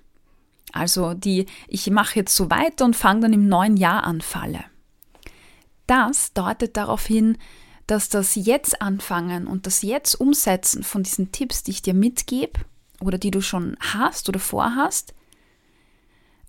Also 0.72 1.14
die, 1.14 1.46
ich 1.68 1.90
mache 1.92 2.16
jetzt 2.16 2.36
so 2.36 2.50
weiter 2.50 2.84
und 2.86 2.96
fange 2.96 3.22
dann 3.22 3.34
im 3.34 3.48
neuen 3.48 3.78
Jahr 3.78 4.04
an, 4.04 4.22
Falle. 4.22 4.64
Das 5.88 6.34
deutet 6.34 6.76
darauf 6.78 7.06
hin, 7.06 7.38
dass 7.88 8.10
das 8.10 8.36
jetzt 8.36 8.82
anfangen 8.82 9.46
und 9.46 9.68
das 9.68 9.84
jetzt 9.84 10.16
umsetzen 10.16 10.84
von 10.84 11.04
diesen 11.04 11.32
Tipps, 11.32 11.64
die 11.64 11.72
ich 11.72 11.82
dir 11.82 11.94
mitgebe 11.94 12.60
oder 13.00 13.18
die 13.18 13.32
du 13.32 13.42
schon 13.42 13.78
hast 13.80 14.28
oder 14.28 14.40
vorhast, 14.40 15.14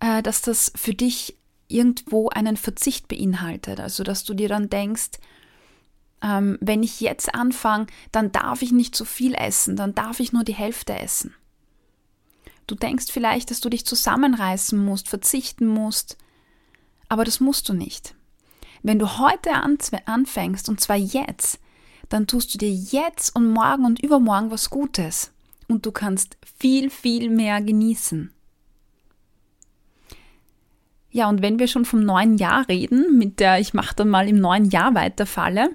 äh, 0.01 0.23
dass 0.23 0.43
das 0.43 0.73
für 0.75 0.95
dich 0.95 1.37
irgendwo 1.69 2.29
einen 2.29 2.57
Verzicht 2.57 3.09
beinhaltet. 3.09 3.81
Also 3.81 4.05
dass 4.05 4.25
du 4.25 4.35
dir 4.35 4.49
dann 4.49 4.69
denkst, 4.69 5.19
ähm, 6.23 6.59
wenn 6.61 6.83
ich 6.83 7.01
jetzt 7.01 7.35
anfange, 7.35 7.87
dann 8.13 8.33
darf 8.33 8.63
ich 8.63 8.73
nicht 8.73 8.95
zu 8.95 9.05
viel 9.05 9.35
essen, 9.35 9.77
dann 9.77 9.95
darf 9.95 10.21
ich 10.21 10.33
nur 10.33 10.45
die 10.45 10.55
Hälfte 10.55 10.99
essen. 10.99 11.35
Du 12.67 12.75
denkst 12.75 13.07
vielleicht, 13.11 13.51
dass 13.51 13.61
du 13.61 13.69
dich 13.69 13.87
zusammenreißen 13.87 14.83
musst, 14.83 15.09
verzichten 15.09 15.67
musst, 15.67 16.17
aber 17.09 17.25
das 17.25 17.41
musst 17.41 17.69
du 17.69 17.75
nicht. 17.75 18.15
Wenn 18.83 18.99
du 18.99 19.19
heute 19.19 19.53
anfängst, 19.53 20.69
und 20.69 20.81
zwar 20.81 20.97
jetzt, 20.97 21.61
dann 22.09 22.27
tust 22.27 22.55
du 22.55 22.59
dir 22.59 22.71
jetzt 22.71 23.35
und 23.35 23.51
morgen 23.53 23.85
und 23.85 24.03
übermorgen 24.03 24.51
was 24.51 24.71
Gutes 24.71 25.33
und 25.69 25.87
du 25.87 25.93
kannst 25.93 26.37
viel, 26.59 26.91
viel 26.91 27.31
mehr 27.31 27.61
genießen. 27.61 28.33
Ja, 31.11 31.29
und 31.29 31.43
wenn 31.43 31.59
wir 31.59 31.67
schon 31.67 31.85
vom 31.85 32.01
neuen 32.01 32.37
Jahr 32.37 32.69
reden, 32.69 33.17
mit 33.17 33.41
der 33.41 33.59
ich 33.59 33.75
mache 33.75 33.95
dann 33.97 34.09
mal 34.09 34.29
im 34.29 34.41
neuen 34.41 34.71
Jahr 34.71 34.95
weiterfalle, 34.95 35.71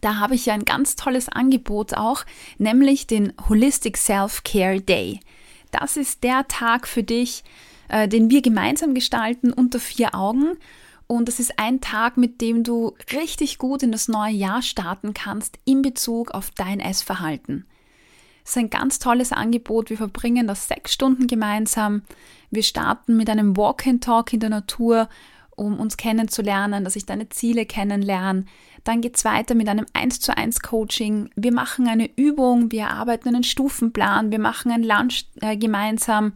da 0.00 0.16
habe 0.16 0.34
ich 0.34 0.46
ja 0.46 0.54
ein 0.54 0.64
ganz 0.64 0.96
tolles 0.96 1.28
Angebot 1.28 1.94
auch, 1.94 2.24
nämlich 2.58 3.06
den 3.06 3.32
Holistic 3.48 3.96
Self-Care 3.96 4.80
Day. 4.80 5.20
Das 5.70 5.96
ist 5.96 6.24
der 6.24 6.48
Tag 6.48 6.88
für 6.88 7.02
dich, 7.02 7.44
äh, 7.88 8.08
den 8.08 8.30
wir 8.30 8.42
gemeinsam 8.42 8.94
gestalten 8.94 9.52
unter 9.52 9.78
vier 9.78 10.14
Augen. 10.14 10.56
Und 11.06 11.26
das 11.26 11.40
ist 11.40 11.58
ein 11.58 11.80
Tag, 11.80 12.16
mit 12.16 12.40
dem 12.40 12.62
du 12.62 12.94
richtig 13.12 13.58
gut 13.58 13.82
in 13.82 13.92
das 13.92 14.08
neue 14.08 14.32
Jahr 14.32 14.62
starten 14.62 15.12
kannst 15.12 15.58
in 15.64 15.82
Bezug 15.82 16.30
auf 16.30 16.50
dein 16.52 16.80
Essverhalten. 16.80 17.66
Ist 18.44 18.56
ein 18.56 18.70
ganz 18.70 18.98
tolles 18.98 19.32
Angebot. 19.32 19.90
Wir 19.90 19.96
verbringen 19.96 20.46
das 20.46 20.68
sechs 20.68 20.92
Stunden 20.92 21.26
gemeinsam. 21.26 22.02
Wir 22.50 22.62
starten 22.62 23.16
mit 23.16 23.30
einem 23.30 23.56
Walk-and-Talk 23.56 24.32
in 24.32 24.40
der 24.40 24.50
Natur, 24.50 25.08
um 25.56 25.78
uns 25.78 25.96
kennenzulernen, 25.96 26.84
dass 26.84 26.96
ich 26.96 27.06
deine 27.06 27.28
Ziele 27.28 27.66
kennenlerne. 27.66 28.46
Dann 28.82 29.02
geht 29.02 29.16
es 29.16 29.24
weiter 29.24 29.54
mit 29.54 29.68
einem 29.68 29.86
1 29.92 30.20
zu 30.20 30.36
1 30.36 30.60
Coaching. 30.60 31.30
Wir 31.36 31.52
machen 31.52 31.86
eine 31.86 32.10
Übung, 32.16 32.72
wir 32.72 32.88
arbeiten 32.88 33.28
einen 33.28 33.44
Stufenplan, 33.44 34.30
wir 34.30 34.38
machen 34.38 34.72
ein 34.72 34.82
Lunch 34.82 35.26
äh, 35.42 35.54
gemeinsam 35.56 36.32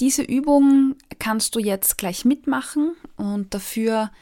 Diese 0.00 0.22
Übung 0.22 0.94
kannst 1.18 1.54
du 1.56 1.58
jetzt 1.58 1.98
gleich 1.98 2.24
mitmachen 2.24 2.94
und 3.16 3.52
dafür 3.52 4.12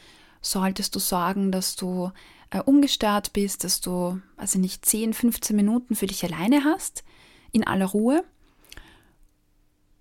solltest 0.41 0.95
du 0.95 0.99
sorgen, 0.99 1.53
dass 1.53 1.77
du 1.77 2.13
äh, 2.51 2.61
ungestört 2.61 3.33
bist, 3.33 3.65
dass 3.65 3.81
du, 3.81 4.21
also 4.37 4.59
nicht 4.59 4.87
10, 4.87 5.13
15 5.13 5.55
Minuten 5.55 5.95
für 5.95 6.07
dich 6.07 6.25
alleine 6.25 6.65
hast, 6.65 7.05
in 7.53 7.67
aller 7.67 7.87
Ruhe. 7.87 8.25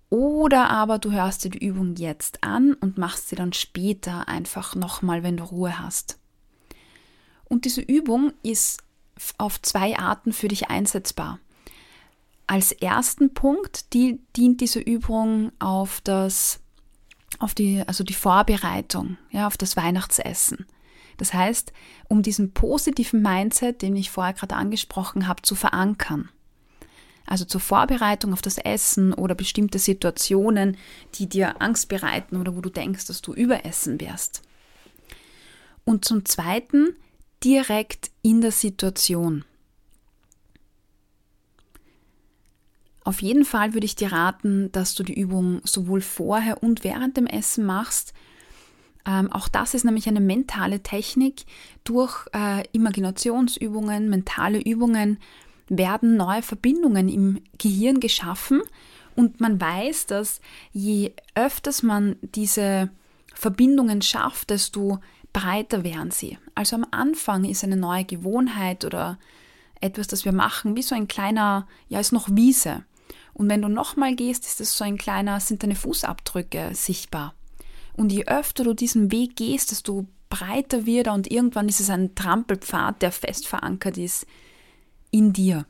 Oder 0.08 0.70
aber 0.70 0.98
du 0.98 1.10
hörst 1.10 1.44
dir 1.44 1.50
die 1.50 1.66
Übung 1.66 1.96
jetzt 1.96 2.42
an 2.42 2.74
und 2.74 2.96
machst 2.96 3.28
sie 3.28 3.36
dann 3.36 3.52
später 3.52 4.28
einfach 4.28 4.74
nochmal, 4.74 5.22
wenn 5.22 5.36
du 5.36 5.44
Ruhe 5.44 5.78
hast. 5.78 6.18
Und 7.44 7.64
diese 7.64 7.80
Übung 7.80 8.32
ist 8.42 8.82
auf 9.38 9.60
zwei 9.62 9.98
Arten 9.98 10.32
für 10.32 10.48
dich 10.48 10.68
einsetzbar. 10.68 11.38
Als 12.46 12.72
ersten 12.72 13.34
Punkt 13.34 13.92
die, 13.92 14.20
dient 14.36 14.60
diese 14.60 14.78
Übung 14.78 15.50
auf 15.58 16.00
das, 16.02 16.60
auf 17.38 17.54
die, 17.54 17.82
also 17.86 18.04
die 18.04 18.14
Vorbereitung, 18.14 19.18
ja, 19.30 19.46
auf 19.46 19.56
das 19.56 19.76
Weihnachtsessen. 19.76 20.66
Das 21.16 21.32
heißt, 21.32 21.72
um 22.08 22.22
diesen 22.22 22.52
positiven 22.52 23.22
Mindset, 23.22 23.82
den 23.82 23.96
ich 23.96 24.10
vorher 24.10 24.34
gerade 24.34 24.54
angesprochen 24.54 25.26
habe, 25.26 25.42
zu 25.42 25.54
verankern. 25.54 26.28
Also 27.26 27.44
zur 27.44 27.60
Vorbereitung 27.60 28.32
auf 28.32 28.42
das 28.42 28.58
Essen 28.58 29.12
oder 29.12 29.34
bestimmte 29.34 29.80
Situationen, 29.80 30.76
die 31.14 31.28
dir 31.28 31.60
Angst 31.60 31.88
bereiten 31.88 32.36
oder 32.36 32.54
wo 32.54 32.60
du 32.60 32.70
denkst, 32.70 33.06
dass 33.06 33.20
du 33.20 33.34
überessen 33.34 34.00
wirst. 34.00 34.42
Und 35.84 36.04
zum 36.04 36.24
Zweiten 36.24 36.96
direkt 37.46 38.10
in 38.22 38.40
der 38.40 38.50
Situation. 38.50 39.44
Auf 43.04 43.22
jeden 43.22 43.44
Fall 43.44 43.72
würde 43.72 43.86
ich 43.86 43.94
dir 43.94 44.10
raten, 44.10 44.72
dass 44.72 44.96
du 44.96 45.04
die 45.04 45.14
Übung 45.14 45.60
sowohl 45.62 46.00
vorher 46.00 46.60
und 46.64 46.82
während 46.82 47.16
dem 47.16 47.28
Essen 47.28 47.64
machst. 47.64 48.14
Ähm, 49.06 49.30
auch 49.30 49.46
das 49.46 49.74
ist 49.74 49.84
nämlich 49.84 50.08
eine 50.08 50.20
mentale 50.20 50.82
Technik. 50.82 51.44
Durch 51.84 52.26
äh, 52.34 52.64
Imaginationsübungen, 52.72 54.10
mentale 54.10 54.60
Übungen 54.60 55.18
werden 55.68 56.16
neue 56.16 56.42
Verbindungen 56.42 57.08
im 57.08 57.40
Gehirn 57.58 58.00
geschaffen 58.00 58.60
und 59.14 59.40
man 59.40 59.60
weiß, 59.60 60.06
dass 60.06 60.40
je 60.72 61.12
öfters 61.36 61.84
man 61.84 62.16
diese 62.22 62.90
Verbindungen 63.34 64.02
schafft, 64.02 64.50
desto 64.50 64.98
breiter 65.32 65.84
werden 65.84 66.10
sie. 66.10 66.38
Also 66.56 66.74
am 66.74 66.86
Anfang 66.90 67.44
ist 67.44 67.62
eine 67.62 67.76
neue 67.76 68.04
Gewohnheit 68.04 68.84
oder 68.84 69.18
etwas, 69.80 70.08
das 70.08 70.24
wir 70.24 70.32
machen, 70.32 70.74
wie 70.74 70.82
so 70.82 70.94
ein 70.94 71.06
kleiner, 71.06 71.68
ja, 71.88 72.00
ist 72.00 72.12
noch 72.12 72.28
Wiese. 72.32 72.84
Und 73.34 73.50
wenn 73.50 73.60
du 73.60 73.68
nochmal 73.68 74.16
gehst, 74.16 74.46
ist 74.46 74.62
es 74.62 74.76
so 74.76 74.82
ein 74.82 74.96
kleiner, 74.96 75.38
sind 75.38 75.62
deine 75.62 75.74
Fußabdrücke 75.74 76.70
sichtbar. 76.72 77.34
Und 77.92 78.10
je 78.10 78.24
öfter 78.24 78.64
du 78.64 78.72
diesen 78.72 79.12
Weg 79.12 79.36
gehst, 79.36 79.70
desto 79.70 80.06
breiter 80.30 80.86
wird 80.86 81.08
er 81.08 81.12
und 81.12 81.30
irgendwann 81.30 81.68
ist 81.68 81.80
es 81.80 81.90
ein 81.90 82.14
Trampelpfad, 82.14 83.02
der 83.02 83.12
fest 83.12 83.46
verankert 83.46 83.98
ist 83.98 84.26
in 85.10 85.34
dir. 85.34 85.66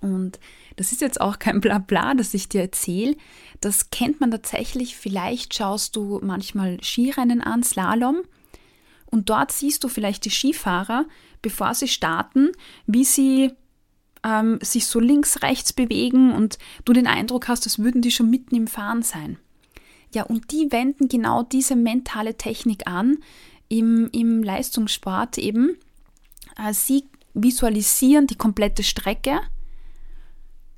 Und 0.00 0.40
das 0.76 0.92
ist 0.92 1.02
jetzt 1.02 1.20
auch 1.20 1.38
kein 1.38 1.60
Blabla, 1.60 2.14
das 2.14 2.32
ich 2.32 2.48
dir 2.48 2.62
erzähle. 2.62 3.16
Das 3.60 3.90
kennt 3.90 4.20
man 4.20 4.30
tatsächlich. 4.30 4.96
Vielleicht 4.96 5.54
schaust 5.54 5.96
du 5.96 6.20
manchmal 6.22 6.82
Skirennen 6.82 7.42
an, 7.42 7.62
Slalom. 7.62 8.22
Und 9.06 9.30
dort 9.30 9.52
siehst 9.52 9.84
du 9.84 9.88
vielleicht 9.88 10.24
die 10.24 10.30
Skifahrer, 10.30 11.06
bevor 11.42 11.74
sie 11.74 11.88
starten, 11.88 12.50
wie 12.86 13.04
sie 13.04 13.52
ähm, 14.24 14.58
sich 14.62 14.86
so 14.86 14.98
links, 14.98 15.42
rechts 15.42 15.72
bewegen 15.72 16.32
und 16.32 16.58
du 16.84 16.92
den 16.92 17.06
Eindruck 17.06 17.48
hast, 17.48 17.64
als 17.64 17.78
würden 17.78 18.02
die 18.02 18.10
schon 18.10 18.30
mitten 18.30 18.56
im 18.56 18.66
Fahren 18.66 19.02
sein. 19.02 19.38
Ja, 20.14 20.24
und 20.24 20.50
die 20.50 20.72
wenden 20.72 21.08
genau 21.08 21.42
diese 21.42 21.76
mentale 21.76 22.36
Technik 22.36 22.86
an 22.86 23.18
im, 23.68 24.08
im 24.12 24.42
Leistungssport 24.42 25.38
eben. 25.38 25.76
Äh, 26.56 26.72
sie 26.72 27.04
visualisieren 27.34 28.26
die 28.26 28.36
komplette 28.36 28.82
Strecke. 28.82 29.40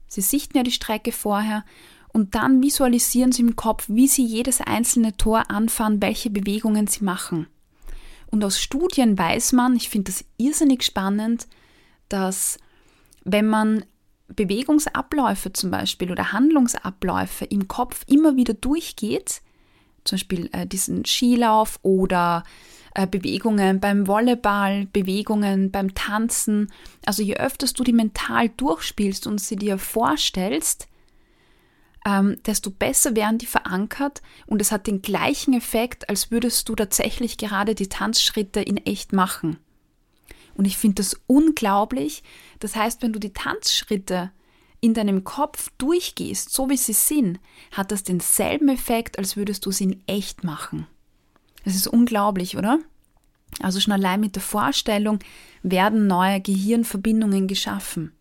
Sie 0.07 0.23
sichten 0.23 0.57
ja 0.57 0.63
die 0.63 0.73
Strecke 0.73 1.13
vorher 1.13 1.65
und 2.13 2.35
dann 2.35 2.63
visualisieren 2.63 3.33
sie 3.33 3.43
im 3.43 3.57
Kopf, 3.57 3.87
wie 3.89 4.09
sie 4.09 4.25
jedes 4.25 4.61
einzelne 4.61 5.17
Tor 5.17 5.51
anfahren, 5.51 6.03
welche 6.03 6.31
Bewegungen 6.31 6.87
sie 6.87 7.05
machen. 7.05 7.47
Und 8.31 8.45
aus 8.45 8.61
Studien 8.61 9.17
weiß 9.17 9.53
man, 9.53 9.77
ich 9.77 9.89
finde 9.89 10.13
das 10.13 10.25
irrsinnig 10.37 10.83
spannend, 10.83 11.47
dass 12.09 12.59
wenn 13.25 13.47
man 13.47 13.85
Bewegungsabläufe 14.29 15.53
zum 15.53 15.71
Beispiel 15.71 16.11
oder 16.11 16.33
Handlungsabläufe 16.33 17.45
im 17.47 17.69
Kopf 17.69 18.05
immer 18.07 18.37
wieder 18.37 18.55
durchgeht, 18.55 19.41
zum 20.05 20.17
Beispiel 20.17 20.51
äh, 20.53 20.67
diesen 20.67 21.05
Skilauf 21.05 21.79
oder 21.83 22.45
äh, 22.95 23.07
Bewegungen 23.07 23.81
beim 23.81 24.07
Volleyball, 24.07 24.87
Bewegungen 24.87 25.71
beim 25.71 25.95
Tanzen, 25.95 26.71
also 27.07 27.23
je 27.23 27.37
öfters 27.37 27.73
du 27.73 27.85
die 27.85 27.93
mental 27.93 28.51
durchspielst 28.51 29.27
und 29.27 29.41
sie 29.41 29.57
dir 29.57 29.79
vorstellst, 29.79 30.88
ähm, 32.07 32.37
desto 32.47 32.71
besser 32.71 33.17
werden 33.17 33.39
die 33.39 33.47
verankert 33.47 34.23
und 34.47 34.61
es 34.61 34.73
hat 34.73 34.87
den 34.87 35.03
gleichen 35.03 35.55
Effekt, 35.55 36.09
als 36.09 36.31
würdest 36.31 36.69
du 36.69 36.75
tatsächlich 36.75 37.37
gerade 37.39 37.75
die 37.75 37.89
Tanzschritte 37.89 38.61
in 38.61 38.77
echt 38.79 39.13
machen. 39.13 39.59
Und 40.55 40.65
ich 40.65 40.77
finde 40.77 40.97
das 40.97 41.17
unglaublich. 41.27 42.23
Das 42.59 42.75
heißt, 42.75 43.03
wenn 43.03 43.13
du 43.13 43.21
die 43.21 43.33
Tanzschritte 43.33 44.33
in 44.81 44.95
deinem 44.95 45.25
Kopf 45.25 45.71
durchgehst, 45.79 46.53
so 46.53 46.69
wie 46.69 46.77
sie 46.77 46.93
sind, 46.93 47.41
hat 47.73 47.93
das 47.93 48.03
denselben 48.03 48.69
Effekt, 48.69 49.19
als 49.19 49.37
würdest 49.37 49.67
du 49.67 49.71
sie 49.71 49.85
in 49.85 50.03
echt 50.07 50.45
machen. 50.45 50.87
Das 51.65 51.75
ist 51.75 51.87
unglaublich, 51.87 52.57
oder? 52.57 52.79
Also 53.61 53.81
schon 53.81 53.93
allein 53.93 54.21
mit 54.21 54.35
der 54.35 54.43
Vorstellung 54.43 55.19
werden 55.63 56.07
neue 56.07 56.41
Gehirnverbindungen 56.41 57.49
geschaffen. 57.49 58.13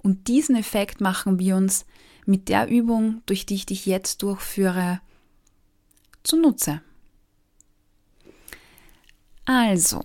Und 0.00 0.28
diesen 0.28 0.56
Effekt 0.56 1.00
machen 1.00 1.38
wir 1.38 1.56
uns 1.56 1.84
mit 2.28 2.50
der 2.50 2.68
Übung, 2.68 3.22
durch 3.24 3.46
die 3.46 3.54
ich 3.54 3.64
dich 3.64 3.86
jetzt 3.86 4.22
durchführe, 4.22 5.00
zunutze. 6.22 6.82
Also, 9.46 10.04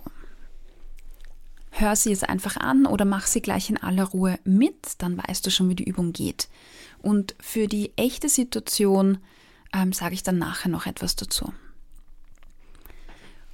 hör 1.70 1.94
sie 1.94 2.08
jetzt 2.08 2.26
einfach 2.26 2.56
an 2.56 2.86
oder 2.86 3.04
mach 3.04 3.26
sie 3.26 3.42
gleich 3.42 3.68
in 3.68 3.76
aller 3.76 4.04
Ruhe 4.04 4.38
mit, 4.44 5.02
dann 5.02 5.18
weißt 5.18 5.44
du 5.44 5.50
schon, 5.50 5.68
wie 5.68 5.74
die 5.74 5.84
Übung 5.84 6.14
geht. 6.14 6.48
Und 7.02 7.34
für 7.40 7.68
die 7.68 7.92
echte 7.96 8.30
Situation 8.30 9.18
ähm, 9.74 9.92
sage 9.92 10.14
ich 10.14 10.22
dann 10.22 10.38
nachher 10.38 10.70
noch 10.70 10.86
etwas 10.86 11.16
dazu. 11.16 11.52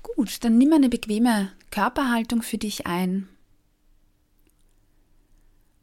Gut, 0.04 0.44
dann 0.44 0.58
nimm 0.58 0.72
eine 0.72 0.88
bequeme 0.88 1.50
Körperhaltung 1.72 2.42
für 2.42 2.58
dich 2.58 2.86
ein. 2.86 3.28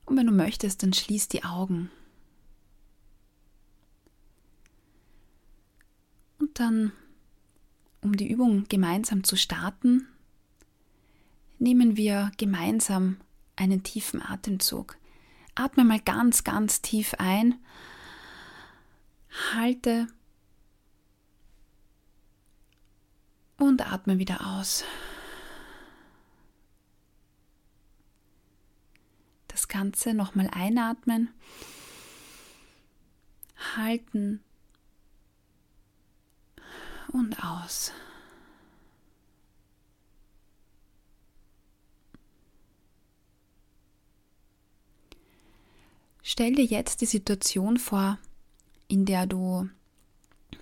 Und 0.06 0.15
wenn 0.15 0.28
du 0.28 0.32
möchtest, 0.32 0.84
dann 0.84 0.93
schließ 0.93 1.28
die 1.28 1.43
Augen. 1.43 1.91
Dann, 6.60 6.91
um 8.02 8.15
die 8.15 8.30
Übung 8.30 8.65
gemeinsam 8.70 9.24
zu 9.24 9.36
starten, 9.36 10.08
nehmen 11.60 11.98
wir 11.98 12.32
gemeinsam 12.38 13.17
einen 13.56 13.84
tiefen 13.84 14.22
Atemzug. 14.22 14.98
Atme 15.56 15.84
mal 15.84 16.00
ganz, 16.00 16.43
ganz 16.43 16.82
tief 16.82 17.15
ein. 17.17 17.56
Halte 19.54 20.08
und 23.58 23.91
atme 23.91 24.20
wieder 24.20 24.46
aus. 24.58 24.84
Das 29.48 29.67
Ganze 29.67 30.13
nochmal 30.13 30.50
einatmen, 30.52 31.30
halten 33.76 34.43
und 37.13 37.43
aus. 37.43 37.91
Stell 46.30 46.56
dir 46.56 46.65
jetzt 46.65 47.00
die 47.00 47.06
Situation 47.06 47.78
vor, 47.78 48.20
in 48.89 49.06
der 49.06 49.26
du, 49.28 49.70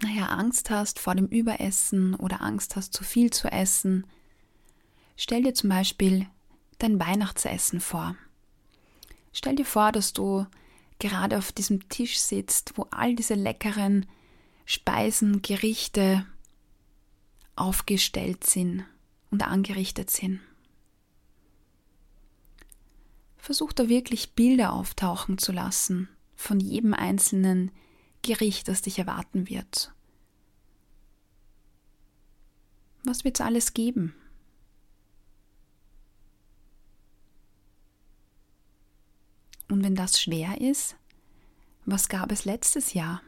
naja, 0.02 0.28
Angst 0.28 0.70
hast 0.70 1.00
vor 1.00 1.16
dem 1.16 1.26
Überessen 1.26 2.14
oder 2.16 2.42
Angst 2.42 2.76
hast, 2.76 2.94
zu 2.94 3.04
viel 3.04 3.32
zu 3.32 3.52
essen. 3.52 4.06
Stell 5.18 5.42
dir 5.42 5.56
zum 5.56 5.70
Beispiel 5.70 6.28
dein 6.78 7.00
Weihnachtsessen 7.00 7.80
vor. 7.80 8.16
Stell 9.34 9.56
dir 9.56 9.66
vor, 9.66 9.92
dass 9.92 10.14
du 10.14 10.46
gerade 11.00 11.38
auf 11.38 11.52
diesem 11.52 11.90
Tisch 11.90 12.20
sitzt, 12.20 12.78
wo 12.78 12.88
all 12.92 13.16
diese 13.16 13.34
leckeren 13.34 14.06
Speisen, 14.66 15.42
Gerichte 15.42 16.26
aufgestellt 17.56 18.44
sind 18.44 18.86
und 19.32 19.44
angerichtet 19.44 20.10
sind. 20.10 20.40
Versuch 23.38 23.74
da 23.74 23.90
wirklich 23.90 24.34
Bilder 24.34 24.74
auftauchen 24.74 25.38
zu 25.38 25.52
lassen 25.52 26.10
von 26.36 26.60
jedem 26.60 26.94
einzelnen 26.94 27.72
Gericht, 28.22 28.68
das 28.68 28.82
dich 28.82 29.00
erwarten 29.00 29.50
wird. 29.50 29.94
Was 33.04 33.24
wird 33.24 33.40
es 33.40 33.46
alles 33.46 33.74
geben? 33.74 34.16
Und 39.70 39.84
wenn 39.84 39.96
das 39.96 40.20
schwer 40.20 40.60
ist, 40.60 40.96
was 41.86 42.10
gab 42.10 42.32
es 42.32 42.46
letztes 42.46 42.94
Jahr? 42.94 43.22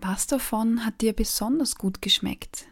Was 0.00 0.28
davon 0.28 0.84
hat 0.84 1.00
dir 1.00 1.12
besonders 1.12 1.74
gut 1.74 2.00
geschmeckt? 2.00 2.68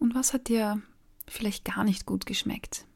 Und 0.00 0.14
was 0.14 0.32
hat 0.32 0.48
dir 0.48 0.82
vielleicht 1.28 1.64
gar 1.64 1.84
nicht 1.84 2.06
gut 2.06 2.26
geschmeckt? 2.26 2.86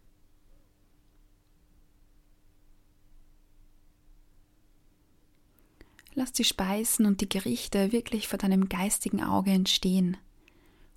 Lass 6.15 6.33
die 6.33 6.43
Speisen 6.43 7.07
und 7.07 7.21
die 7.21 7.29
Gerichte 7.29 7.93
wirklich 7.93 8.27
vor 8.27 8.39
deinem 8.39 8.69
geistigen 8.69 9.23
Auge 9.23 9.53
entstehen 9.53 10.17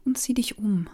und 0.03 0.17
sieh 0.17 0.33
dich 0.33 0.57
um. 0.57 0.89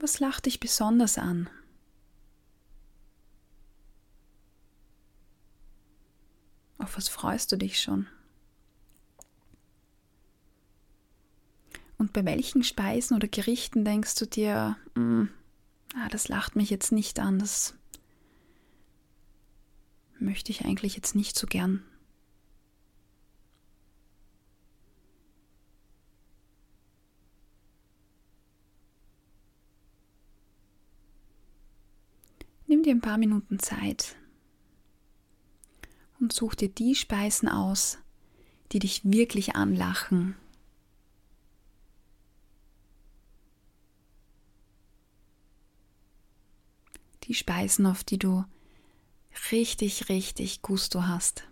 Was 0.00 0.18
lacht 0.18 0.46
dich 0.46 0.60
besonders 0.60 1.18
an? 1.18 1.50
Auf 6.78 6.96
was 6.96 7.08
freust 7.10 7.52
du 7.52 7.58
dich 7.58 7.82
schon? 7.82 8.06
Und 11.98 12.14
bei 12.14 12.24
welchen 12.24 12.64
Speisen 12.64 13.14
oder 13.14 13.28
Gerichten 13.28 13.84
denkst 13.84 14.14
du 14.14 14.26
dir, 14.26 14.78
mm, 14.94 15.24
ah, 15.94 16.08
das 16.08 16.28
lacht 16.28 16.56
mich 16.56 16.70
jetzt 16.70 16.92
nicht 16.92 17.20
an, 17.20 17.38
das 17.38 17.74
möchte 20.18 20.50
ich 20.50 20.64
eigentlich 20.64 20.96
jetzt 20.96 21.14
nicht 21.14 21.36
so 21.38 21.46
gern. 21.46 21.84
Nimm 32.70 32.79
dir 32.90 32.96
ein 32.96 33.00
paar 33.00 33.18
Minuten 33.18 33.60
Zeit 33.60 34.16
und 36.18 36.32
such 36.32 36.56
dir 36.56 36.68
die 36.68 36.96
Speisen 36.96 37.48
aus, 37.48 37.98
die 38.72 38.80
dich 38.80 39.04
wirklich 39.04 39.54
anlachen. 39.54 40.34
Die 47.24 47.34
Speisen, 47.34 47.86
auf 47.86 48.02
die 48.02 48.18
du 48.18 48.44
richtig, 49.52 50.08
richtig 50.08 50.62
Gusto 50.62 51.04
hast. 51.04 51.44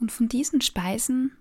Und 0.00 0.10
von 0.10 0.28
diesen 0.28 0.60
Speisen 0.62 1.36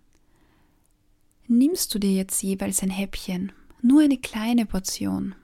nimmst 1.50 1.94
du 1.94 2.00
dir 2.00 2.14
jetzt 2.14 2.42
jeweils 2.42 2.84
ein 2.84 2.90
Häppchen, 2.90 3.52
nur 3.82 4.02
eine 4.02 4.18
kleine 4.18 4.66
Portion. 4.66 5.36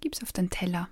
Gib's 0.00 0.22
auf 0.22 0.32
den 0.32 0.48
Teller. 0.48 0.88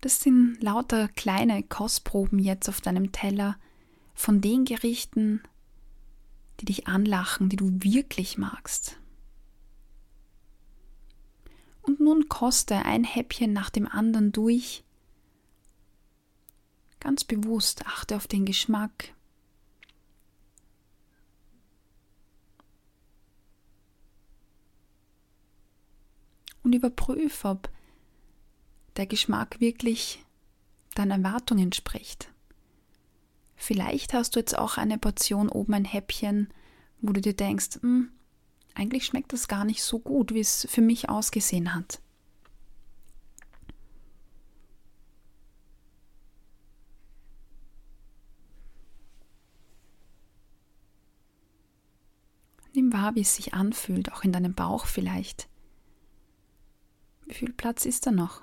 Das 0.00 0.20
sind 0.20 0.60
lauter 0.60 1.08
kleine 1.08 1.62
Kostproben 1.62 2.38
jetzt 2.38 2.68
auf 2.68 2.80
deinem 2.80 3.12
Teller, 3.12 3.56
von 4.14 4.40
den 4.40 4.64
Gerichten, 4.64 5.42
die 6.60 6.66
dich 6.66 6.86
anlachen, 6.86 7.48
die 7.48 7.56
du 7.56 7.70
wirklich 7.82 8.38
magst. 8.38 8.98
Und 11.82 12.00
nun 12.00 12.28
koste 12.28 12.84
ein 12.84 13.04
Häppchen 13.04 13.52
nach 13.52 13.70
dem 13.70 13.88
anderen 13.88 14.32
durch. 14.32 14.84
Ganz 17.02 17.24
bewusst 17.24 17.84
achte 17.84 18.14
auf 18.14 18.28
den 18.28 18.44
Geschmack. 18.44 19.12
Und 26.62 26.74
überprüfe, 26.74 27.48
ob 27.48 27.70
der 28.94 29.06
Geschmack 29.06 29.58
wirklich 29.58 30.24
deinen 30.94 31.24
Erwartungen 31.24 31.64
entspricht. 31.64 32.28
Vielleicht 33.56 34.14
hast 34.14 34.36
du 34.36 34.38
jetzt 34.38 34.56
auch 34.56 34.76
eine 34.76 34.96
Portion 34.96 35.48
oben 35.48 35.74
ein 35.74 35.84
Häppchen, 35.84 36.54
wo 37.00 37.12
du 37.12 37.20
dir 37.20 37.34
denkst, 37.34 37.80
hm, 37.80 38.12
eigentlich 38.74 39.06
schmeckt 39.06 39.32
das 39.32 39.48
gar 39.48 39.64
nicht 39.64 39.82
so 39.82 39.98
gut, 39.98 40.32
wie 40.32 40.40
es 40.40 40.68
für 40.70 40.82
mich 40.82 41.08
ausgesehen 41.08 41.74
hat. 41.74 42.01
Nimm 52.74 52.92
wahr, 52.92 53.14
wie 53.14 53.20
es 53.20 53.36
sich 53.36 53.54
anfühlt, 53.54 54.12
auch 54.12 54.24
in 54.24 54.32
deinem 54.32 54.54
Bauch 54.54 54.86
vielleicht. 54.86 55.48
Wie 57.26 57.34
viel 57.34 57.52
Platz 57.52 57.84
ist 57.84 58.06
da 58.06 58.10
noch? 58.10 58.42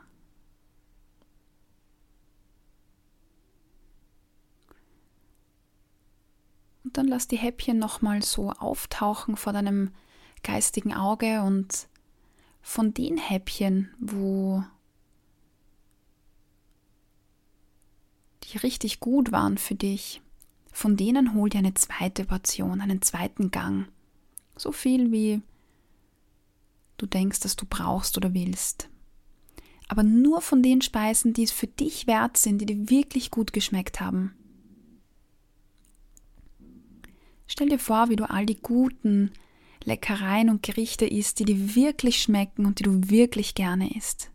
Und 6.83 6.97
dann 6.97 7.07
lass 7.07 7.27
die 7.27 7.37
Häppchen 7.37 7.77
nochmal 7.77 8.23
so 8.23 8.51
auftauchen 8.51 9.35
vor 9.35 9.53
deinem 9.53 9.91
geistigen 10.43 10.93
Auge 10.93 11.41
und 11.41 11.87
von 12.61 12.93
den 12.93 13.17
Häppchen, 13.17 13.93
wo 13.99 14.63
die 18.43 18.57
richtig 18.57 18.99
gut 18.99 19.31
waren 19.31 19.57
für 19.57 19.75
dich, 19.75 20.21
von 20.71 20.97
denen 20.97 21.33
hol 21.33 21.49
dir 21.49 21.59
eine 21.59 21.73
zweite 21.73 22.25
Portion, 22.25 22.81
einen 22.81 23.01
zweiten 23.01 23.51
Gang. 23.51 23.87
So 24.59 24.73
viel 24.73 25.13
wie 25.13 25.41
du 26.97 27.05
denkst, 27.05 27.39
dass 27.39 27.55
du 27.55 27.65
brauchst 27.65 28.17
oder 28.17 28.33
willst. 28.33 28.89
Aber 29.87 30.03
nur 30.03 30.41
von 30.41 30.61
den 30.61 30.81
Speisen, 30.81 31.31
die 31.31 31.43
es 31.43 31.51
für 31.51 31.67
dich 31.67 32.07
wert 32.07 32.35
sind, 32.35 32.59
die 32.59 32.65
dir 32.65 32.89
wirklich 32.89 33.31
gut 33.31 33.53
geschmeckt 33.53 34.01
haben. 34.01 34.33
Stell 37.47 37.69
dir 37.69 37.79
vor, 37.79 38.09
wie 38.09 38.17
du 38.17 38.29
all 38.29 38.45
die 38.45 38.59
guten 38.59 39.31
Leckereien 39.85 40.49
und 40.49 40.61
Gerichte 40.61 41.05
isst, 41.05 41.39
die 41.39 41.45
dir 41.45 41.75
wirklich 41.75 42.21
schmecken 42.21 42.65
und 42.65 42.79
die 42.79 42.83
du 42.83 43.09
wirklich 43.09 43.55
gerne 43.55 43.95
isst. 43.95 44.29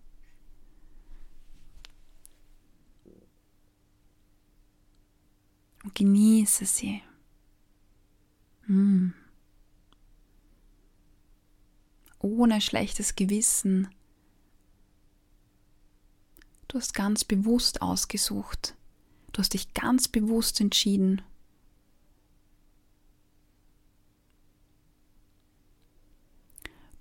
Und 5.84 5.94
genieße 5.94 6.64
sie. 6.64 7.02
Mm. 8.66 9.03
Ohne 12.24 12.60
schlechtes 12.60 13.16
Gewissen. 13.16 13.88
Du 16.68 16.78
hast 16.78 16.94
ganz 16.94 17.24
bewusst 17.24 17.82
ausgesucht. 17.82 18.74
Du 19.32 19.40
hast 19.40 19.52
dich 19.52 19.74
ganz 19.74 20.08
bewusst 20.08 20.60
entschieden 20.60 21.22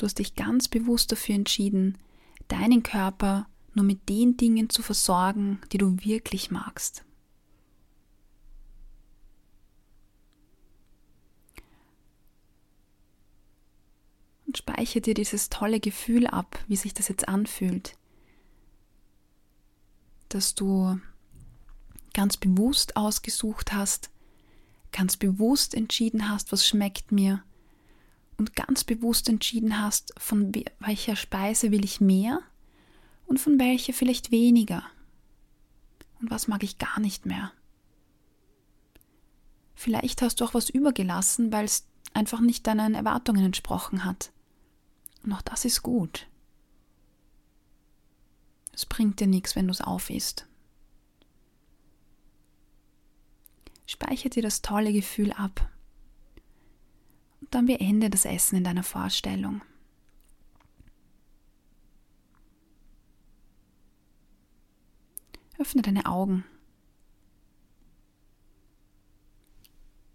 Du 0.04 0.06
hast 0.06 0.20
dich 0.20 0.36
ganz 0.36 0.68
bewusst 0.68 1.14
dafür 1.14 1.36
entschieden, 1.36 1.98
deinen 2.50 2.84
Körper 2.84 3.48
nur 3.74 3.86
mit 3.86 4.10
den 4.10 4.36
Dingen 4.36 4.70
zu 4.70 4.82
versorgen, 4.82 5.62
die 5.72 5.78
du 5.78 5.96
wirklich 6.04 6.52
magst. 6.52 7.06
Und 14.54 14.60
speichere 14.60 15.02
dir 15.02 15.16
dieses 15.16 15.50
tolle 15.50 15.80
Gefühl 15.80 16.28
ab, 16.28 16.63
wie 16.68 16.76
sich 16.76 16.94
das 16.94 17.08
jetzt 17.08 17.28
anfühlt, 17.28 17.98
dass 20.30 20.54
du 20.54 21.00
ganz 22.13 22.38
bewusst 22.38 22.96
ausgesucht 22.96 23.74
hast, 23.74 24.12
ganz 24.92 25.18
bewusst 25.18 25.74
entschieden 25.74 26.30
hast, 26.30 26.52
was 26.52 26.68
schmeckt 26.68 27.12
mir 27.12 27.44
und 28.38 28.56
ganz 28.56 28.84
bewusst 28.84 29.28
entschieden 29.28 29.82
hast, 29.82 30.13
von 30.20 30.52
welcher 30.78 31.16
Speise 31.16 31.72
will 31.72 31.84
ich 31.84 32.00
mehr 32.00 32.39
und 33.26 33.39
von 33.39 33.58
welcher 33.58 33.94
vielleicht 33.94 34.30
weniger 34.30 34.84
und 36.22 36.30
was 36.30 36.48
mag 36.48 36.62
ich 36.62 36.78
gar 36.78 37.00
nicht 37.00 37.26
mehr. 37.26 37.52
Vielleicht 39.74 40.22
hast 40.22 40.42
du 40.42 40.46
auch 40.46 40.54
was 40.54 40.70
übergelassen, 40.70 41.52
weil 41.52 41.66
es 41.66 41.88
einfach 42.13 42.39
nicht 42.39 42.68
deinen 42.68 42.94
Erwartungen 42.94 43.46
entsprochen 43.46 44.06
hat. 44.06 44.32
Und 45.24 45.34
auch 45.34 45.42
das 45.42 45.66
ist 45.66 45.82
gut. 45.82 46.28
Es 48.74 48.86
bringt 48.86 49.20
dir 49.20 49.28
nichts, 49.28 49.56
wenn 49.56 49.68
du 49.68 49.72
es 49.72 49.82
aufisst. 49.82 50.48
Speicher 53.86 54.30
dir 54.30 54.42
das 54.42 54.62
tolle 54.62 54.92
Gefühl 54.92 55.32
ab. 55.32 55.70
Und 57.42 57.54
dann 57.54 57.68
beende 57.68 58.10
das 58.10 58.26
Essen 58.26 58.58
in 58.58 58.64
deiner 58.64 58.84
Vorstellung. 58.84 59.62
Öffne 65.60 65.82
deine 65.82 66.06
Augen. 66.06 66.44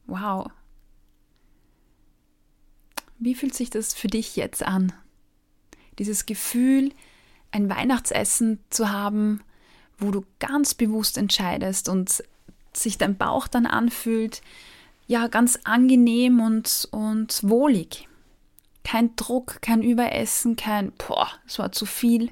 Wow. 0.06 0.50
Wie 3.18 3.34
fühlt 3.34 3.54
sich 3.54 3.70
das 3.70 3.94
für 3.94 4.08
dich 4.08 4.36
jetzt 4.36 4.62
an? 4.62 4.92
Dieses 5.98 6.26
Gefühl, 6.26 6.92
ein 7.50 7.68
Weihnachtsessen 7.68 8.60
zu 8.70 8.90
haben, 8.90 9.40
wo 9.98 10.10
du 10.10 10.24
ganz 10.38 10.74
bewusst 10.74 11.18
entscheidest 11.18 11.88
und 11.88 12.22
sich 12.72 12.98
dein 12.98 13.16
Bauch 13.16 13.48
dann 13.48 13.66
anfühlt, 13.66 14.42
ja, 15.06 15.26
ganz 15.26 15.58
angenehm 15.64 16.40
und, 16.40 16.88
und 16.92 17.40
wohlig. 17.42 18.08
Kein 18.84 19.16
Druck, 19.16 19.60
kein 19.62 19.82
Überessen, 19.82 20.56
kein, 20.56 20.92
boah, 20.92 21.28
es 21.46 21.58
war 21.58 21.72
zu 21.72 21.86
viel. 21.86 22.30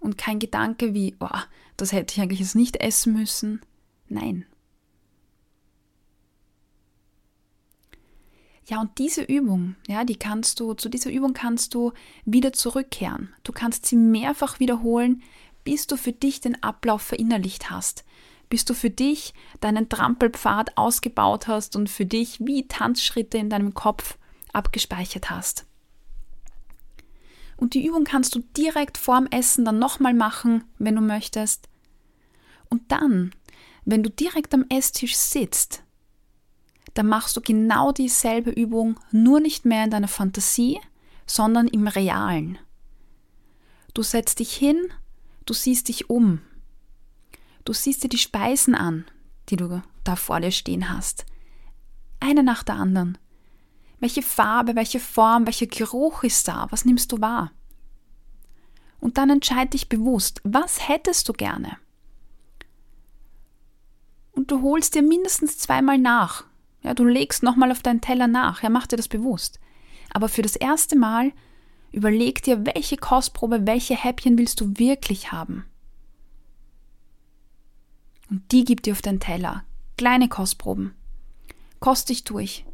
Und 0.00 0.18
kein 0.18 0.38
Gedanke 0.38 0.94
wie, 0.94 1.12
boah, 1.12 1.44
das 1.76 1.92
hätte 1.92 2.14
ich 2.14 2.20
eigentlich 2.20 2.40
jetzt 2.40 2.56
nicht 2.56 2.76
essen 2.76 3.14
müssen. 3.14 3.62
Nein. 4.08 4.44
Ja, 8.68 8.82
und 8.82 8.98
diese 8.98 9.22
Übung, 9.22 9.76
ja, 9.86 10.04
die 10.04 10.16
kannst 10.16 10.60
du, 10.60 10.74
zu 10.74 10.90
dieser 10.90 11.10
Übung 11.10 11.32
kannst 11.32 11.72
du 11.72 11.92
wieder 12.26 12.52
zurückkehren. 12.52 13.32
Du 13.42 13.52
kannst 13.52 13.86
sie 13.86 13.96
mehrfach 13.96 14.60
wiederholen, 14.60 15.22
bis 15.64 15.86
du 15.86 15.96
für 15.96 16.12
dich 16.12 16.42
den 16.42 16.62
Ablauf 16.62 17.00
verinnerlicht 17.00 17.70
hast, 17.70 18.04
bis 18.50 18.66
du 18.66 18.74
für 18.74 18.90
dich 18.90 19.32
deinen 19.60 19.88
Trampelpfad 19.88 20.76
ausgebaut 20.76 21.48
hast 21.48 21.76
und 21.76 21.88
für 21.88 22.04
dich 22.04 22.40
wie 22.44 22.68
Tanzschritte 22.68 23.38
in 23.38 23.48
deinem 23.48 23.72
Kopf 23.72 24.18
abgespeichert 24.52 25.30
hast. 25.30 25.64
Und 27.56 27.72
die 27.72 27.86
Übung 27.86 28.04
kannst 28.04 28.34
du 28.34 28.40
direkt 28.54 28.98
vorm 28.98 29.28
Essen 29.30 29.64
dann 29.64 29.78
nochmal 29.78 30.12
machen, 30.12 30.64
wenn 30.78 30.94
du 30.94 31.00
möchtest. 31.00 31.70
Und 32.68 32.92
dann, 32.92 33.34
wenn 33.86 34.02
du 34.02 34.10
direkt 34.10 34.52
am 34.52 34.66
Esstisch 34.68 35.16
sitzt, 35.16 35.82
dann 36.94 37.06
machst 37.06 37.36
du 37.36 37.40
genau 37.40 37.92
dieselbe 37.92 38.50
Übung, 38.50 38.98
nur 39.12 39.40
nicht 39.40 39.64
mehr 39.64 39.84
in 39.84 39.90
deiner 39.90 40.08
Fantasie, 40.08 40.80
sondern 41.26 41.68
im 41.68 41.86
Realen. 41.86 42.58
Du 43.94 44.02
setzt 44.02 44.38
dich 44.38 44.54
hin, 44.54 44.92
du 45.46 45.54
siehst 45.54 45.88
dich 45.88 46.10
um. 46.10 46.40
Du 47.64 47.72
siehst 47.72 48.02
dir 48.04 48.08
die 48.08 48.18
Speisen 48.18 48.74
an, 48.74 49.04
die 49.48 49.56
du 49.56 49.82
da 50.04 50.16
vor 50.16 50.40
dir 50.40 50.50
stehen 50.50 50.90
hast. 50.90 51.26
Eine 52.20 52.42
nach 52.42 52.62
der 52.62 52.76
anderen. 52.76 53.18
Welche 54.00 54.22
Farbe, 54.22 54.76
welche 54.76 55.00
Form, 55.00 55.46
welcher 55.46 55.66
Geruch 55.66 56.22
ist 56.22 56.48
da? 56.48 56.66
Was 56.70 56.84
nimmst 56.84 57.12
du 57.12 57.20
wahr? 57.20 57.52
Und 59.00 59.18
dann 59.18 59.30
entscheid 59.30 59.72
dich 59.74 59.88
bewusst, 59.88 60.40
was 60.44 60.88
hättest 60.88 61.28
du 61.28 61.32
gerne? 61.32 61.76
Und 64.32 64.50
du 64.50 64.62
holst 64.62 64.94
dir 64.94 65.02
mindestens 65.02 65.58
zweimal 65.58 65.98
nach, 65.98 66.44
ja, 66.82 66.94
du 66.94 67.04
legst 67.04 67.42
nochmal 67.42 67.72
auf 67.72 67.82
deinen 67.82 68.00
Teller 68.00 68.26
nach, 68.26 68.62
ja, 68.62 68.70
mach 68.70 68.86
dir 68.86 68.96
das 68.96 69.08
bewusst. 69.08 69.60
Aber 70.10 70.28
für 70.28 70.42
das 70.42 70.56
erste 70.56 70.96
Mal 70.96 71.32
überleg 71.92 72.42
dir, 72.42 72.64
welche 72.66 72.96
Kostprobe, 72.96 73.66
welche 73.66 73.96
Häppchen 73.96 74.38
willst 74.38 74.60
du 74.60 74.78
wirklich 74.78 75.32
haben. 75.32 75.64
Und 78.30 78.52
die 78.52 78.64
gib 78.64 78.82
dir 78.82 78.92
auf 78.92 79.02
deinen 79.02 79.20
Teller. 79.20 79.64
Kleine 79.96 80.28
Kostproben. 80.28 80.94
Kost 81.80 82.08
dich 82.10 82.24
durch. 82.24 82.64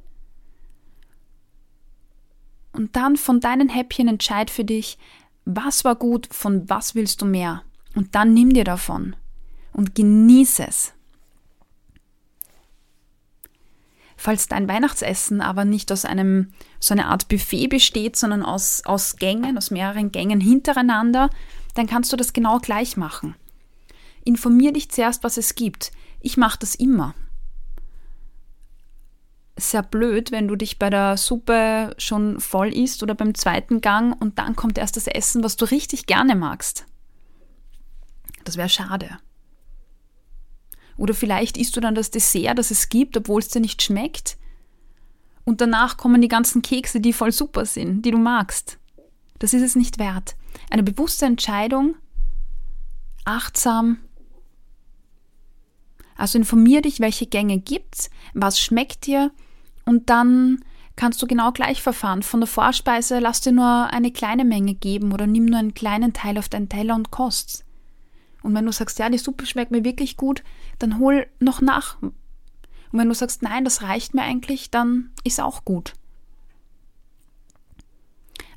Und 2.73 2.97
dann 2.97 3.17
von 3.17 3.41
deinen 3.41 3.69
Häppchen 3.69 4.09
entscheid 4.09 4.51
für 4.51 4.65
dich, 4.65 4.99
was 5.45 5.85
war 5.85 5.95
gut, 5.95 6.29
von 6.33 6.69
was 6.69 6.95
willst 6.95 7.23
du 7.23 7.27
mehr. 7.27 7.63
Und 7.95 8.15
dann 8.15 8.35
nimm 8.35 8.53
dir 8.53 8.65
davon 8.65 9.15
und 9.73 9.95
genieße 9.95 10.67
es. 10.67 10.93
Falls 14.25 14.49
dein 14.49 14.69
Weihnachtsessen 14.69 15.43
aber 15.43 15.67
nicht 15.67 15.93
aus 15.93 16.07
einem 16.07 16.49
so 16.81 16.95
einer 16.95 17.09
Art 17.09 17.29
Buffet 17.29 17.67
besteht, 17.67 18.17
sondern 18.17 18.43
aus, 18.43 18.81
aus 18.87 19.17
Gängen, 19.17 19.59
aus 19.59 19.71
mehreren 19.71 20.13
Gängen 20.13 20.41
hintereinander, 20.41 21.29
dann 21.75 21.87
kannst 21.87 22.11
du 22.11 22.17
das 22.17 22.33
genau 22.33 22.59
gleich 22.59 22.97
machen. 22.97 23.35
Informier 24.25 24.73
dich 24.73 24.91
zuerst, 24.91 25.25
was 25.25 25.37
es 25.37 25.57
gibt. 25.57 25.93
Ich 26.23 26.39
mache 26.39 26.59
das 26.59 26.75
immer. 26.75 27.15
Sehr 29.59 29.83
blöd, 29.83 30.33
wenn 30.33 30.49
du 30.49 30.57
dich 30.57 30.79
bei 30.79 30.89
der 30.89 31.19
Suppe 31.19 31.95
schon 31.99 32.41
voll 32.41 32.73
isst 32.73 33.03
oder 33.03 33.15
beim 33.15 33.35
zweiten 33.35 33.83
Gang 33.83 34.19
und 34.23 34.39
dann 34.39 34.57
kommt 34.57 34.79
erst 34.79 34.97
das 34.97 35.07
Essen, 35.07 35.45
was 35.45 35.57
du 35.57 35.67
richtig 35.67 36.07
gerne 36.07 36.35
magst. 36.35 36.87
Das 38.45 38.57
wäre 38.57 38.71
schade. 38.71 39.19
Oder 40.97 41.15
vielleicht 41.15 41.57
isst 41.57 41.77
du 41.77 41.81
dann 41.81 41.95
das 41.95 42.11
Dessert, 42.11 42.59
das 42.59 42.71
es 42.71 42.89
gibt, 42.89 43.17
obwohl 43.17 43.41
es 43.41 43.49
dir 43.49 43.61
nicht 43.61 43.83
schmeckt. 43.83 44.37
Und 45.45 45.61
danach 45.61 45.97
kommen 45.97 46.23
die 46.23 46.29
ganzen 46.29 46.63
Kekse, 46.63 47.01
die 47.01 47.13
voll 47.13 47.33
super 47.33 47.67
sind, 47.67 48.03
die 48.03 48.11
du 48.11 48.19
magst. 48.19 48.79
Das 49.39 49.53
ist 49.53 49.63
es 49.63 49.77
nicht 49.77 49.99
wert. 49.99 50.37
Eine 50.71 50.83
bewusste 50.83 51.27
Entscheidung, 51.27 51.97
achtsam. 53.25 53.99
Also 56.17 56.39
informier 56.39 56.81
dich, 56.81 57.01
welche 57.01 57.27
Gänge 57.27 57.59
gibt's, 57.59 58.09
was 58.33 58.61
schmeckt 58.61 59.07
dir 59.07 59.33
und 59.85 60.11
dann 60.11 60.65
kannst 60.97 61.21
du 61.21 61.27
genau 61.27 61.51
gleich 61.51 61.83
verfahren. 61.83 62.23
Von 62.23 62.41
der 62.41 62.47
Vorspeise 62.47 63.19
lass 63.19 63.41
dir 63.41 63.53
nur 63.53 63.89
eine 63.93 64.13
kleine 64.13 64.45
Menge 64.45 64.75
geben 64.75 65.13
oder 65.13 65.27
nimm 65.27 65.47
nur 65.47 65.59
einen 65.59 65.75
kleinen 65.75 66.13
Teil 66.13 66.39
auf 66.39 66.49
deinen 66.49 66.69
Teller 66.69 66.95
und 66.95 67.11
kost's. 67.11 67.65
Und 68.45 68.55
wenn 68.55 68.67
du 68.67 68.73
sagst, 68.73 68.99
ja, 68.99 69.09
die 69.09 69.17
Suppe 69.17 69.47
schmeckt 69.47 69.71
mir 69.71 69.85
wirklich 69.85 70.19
gut, 70.19 70.45
dann 70.79 70.99
hol 70.99 71.27
noch 71.41 71.63
nach. 71.63 72.01
Und 72.03 72.13
wenn 72.93 73.09
du 73.09 73.15
sagst, 73.15 73.43
nein, 73.43 73.65
das 73.65 73.81
reicht 73.81 74.13
mir 74.13 74.23
eigentlich, 74.23 74.71
dann 74.71 75.11
ist 75.25 75.41
auch 75.41 75.65
gut. 75.65 75.95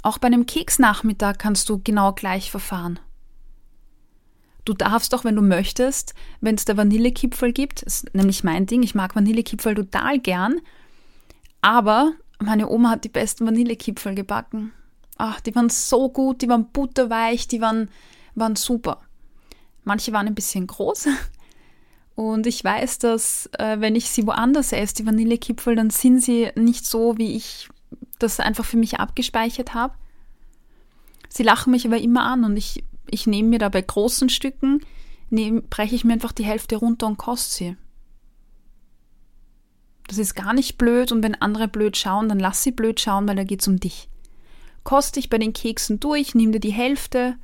Auch 0.03 0.17
bei 0.17 0.27
einem 0.27 0.45
Keksnachmittag 0.45 1.37
kannst 1.37 1.69
du 1.69 1.81
genau 1.81 2.11
gleich 2.11 2.51
verfahren. 2.51 2.99
Du 4.65 4.73
darfst 4.73 5.15
auch, 5.15 5.23
wenn 5.23 5.37
du 5.37 5.41
möchtest, 5.41 6.13
wenn 6.41 6.55
es 6.55 6.65
der 6.65 6.75
Vanillekipferl 6.75 7.53
gibt, 7.53 7.81
ist 7.81 8.13
nämlich 8.13 8.43
mein 8.43 8.65
Ding, 8.65 8.83
ich 8.83 8.93
mag 8.93 9.15
Vanillekipferl 9.15 9.75
total 9.75 10.19
gern, 10.19 10.59
aber 11.61 12.11
meine 12.39 12.69
Oma 12.69 12.89
hat 12.89 13.05
die 13.05 13.09
besten 13.09 13.45
Vanillekipferl 13.45 14.15
gebacken. 14.15 14.73
Ach, 15.17 15.39
die 15.39 15.55
waren 15.55 15.69
so 15.69 16.09
gut, 16.09 16.41
die 16.41 16.49
waren 16.49 16.71
butterweich, 16.71 17.47
die 17.47 17.61
waren, 17.61 17.89
waren 18.35 18.57
super. 18.57 19.06
Manche 19.87 20.11
waren 20.11 20.27
ein 20.27 20.35
bisschen 20.35 20.67
groß. 20.67 21.07
Und 22.15 22.45
ich 22.45 22.61
weiß, 22.61 22.99
dass 22.99 23.49
äh, 23.57 23.79
wenn 23.79 23.95
ich 23.95 24.09
sie 24.09 24.27
woanders 24.27 24.73
esse, 24.73 24.95
die 24.95 25.05
Vanillekipferl, 25.05 25.75
dann 25.75 25.91
sind 25.91 26.21
sie 26.21 26.49
nicht 26.55 26.85
so, 26.85 27.17
wie 27.17 27.35
ich 27.35 27.69
das 28.19 28.39
einfach 28.39 28.65
für 28.65 28.75
mich 28.75 28.99
abgespeichert 28.99 29.73
habe. 29.73 29.93
Sie 31.29 31.43
lachen 31.43 31.71
mich 31.71 31.85
aber 31.85 31.99
immer 31.99 32.23
an 32.23 32.43
und 32.43 32.57
ich, 32.57 32.83
ich 33.09 33.27
nehme 33.27 33.49
mir 33.49 33.59
da 33.59 33.69
bei 33.69 33.81
großen 33.81 34.29
Stücken, 34.29 34.81
breche 35.29 35.95
ich 35.95 36.03
mir 36.03 36.13
einfach 36.13 36.31
die 36.31 36.45
Hälfte 36.45 36.77
runter 36.77 37.07
und 37.07 37.17
koste 37.17 37.55
sie. 37.55 37.77
Das 40.07 40.17
ist 40.17 40.35
gar 40.35 40.53
nicht 40.53 40.77
blöd 40.77 41.11
und 41.11 41.21
wenn 41.23 41.35
andere 41.35 41.67
blöd 41.67 41.95
schauen, 41.95 42.27
dann 42.27 42.39
lass 42.39 42.63
sie 42.63 42.71
blöd 42.71 42.99
schauen, 42.99 43.27
weil 43.27 43.35
da 43.35 43.43
geht 43.43 43.61
es 43.61 43.67
um 43.67 43.79
dich. 43.79 44.09
Koste 44.83 45.19
dich 45.19 45.29
bei 45.29 45.37
den 45.37 45.53
Keksen 45.53 45.99
durch, 45.99 46.33
nimm 46.33 46.51
dir 46.51 46.61
die 46.61 46.71
Hälfte, 46.71 47.37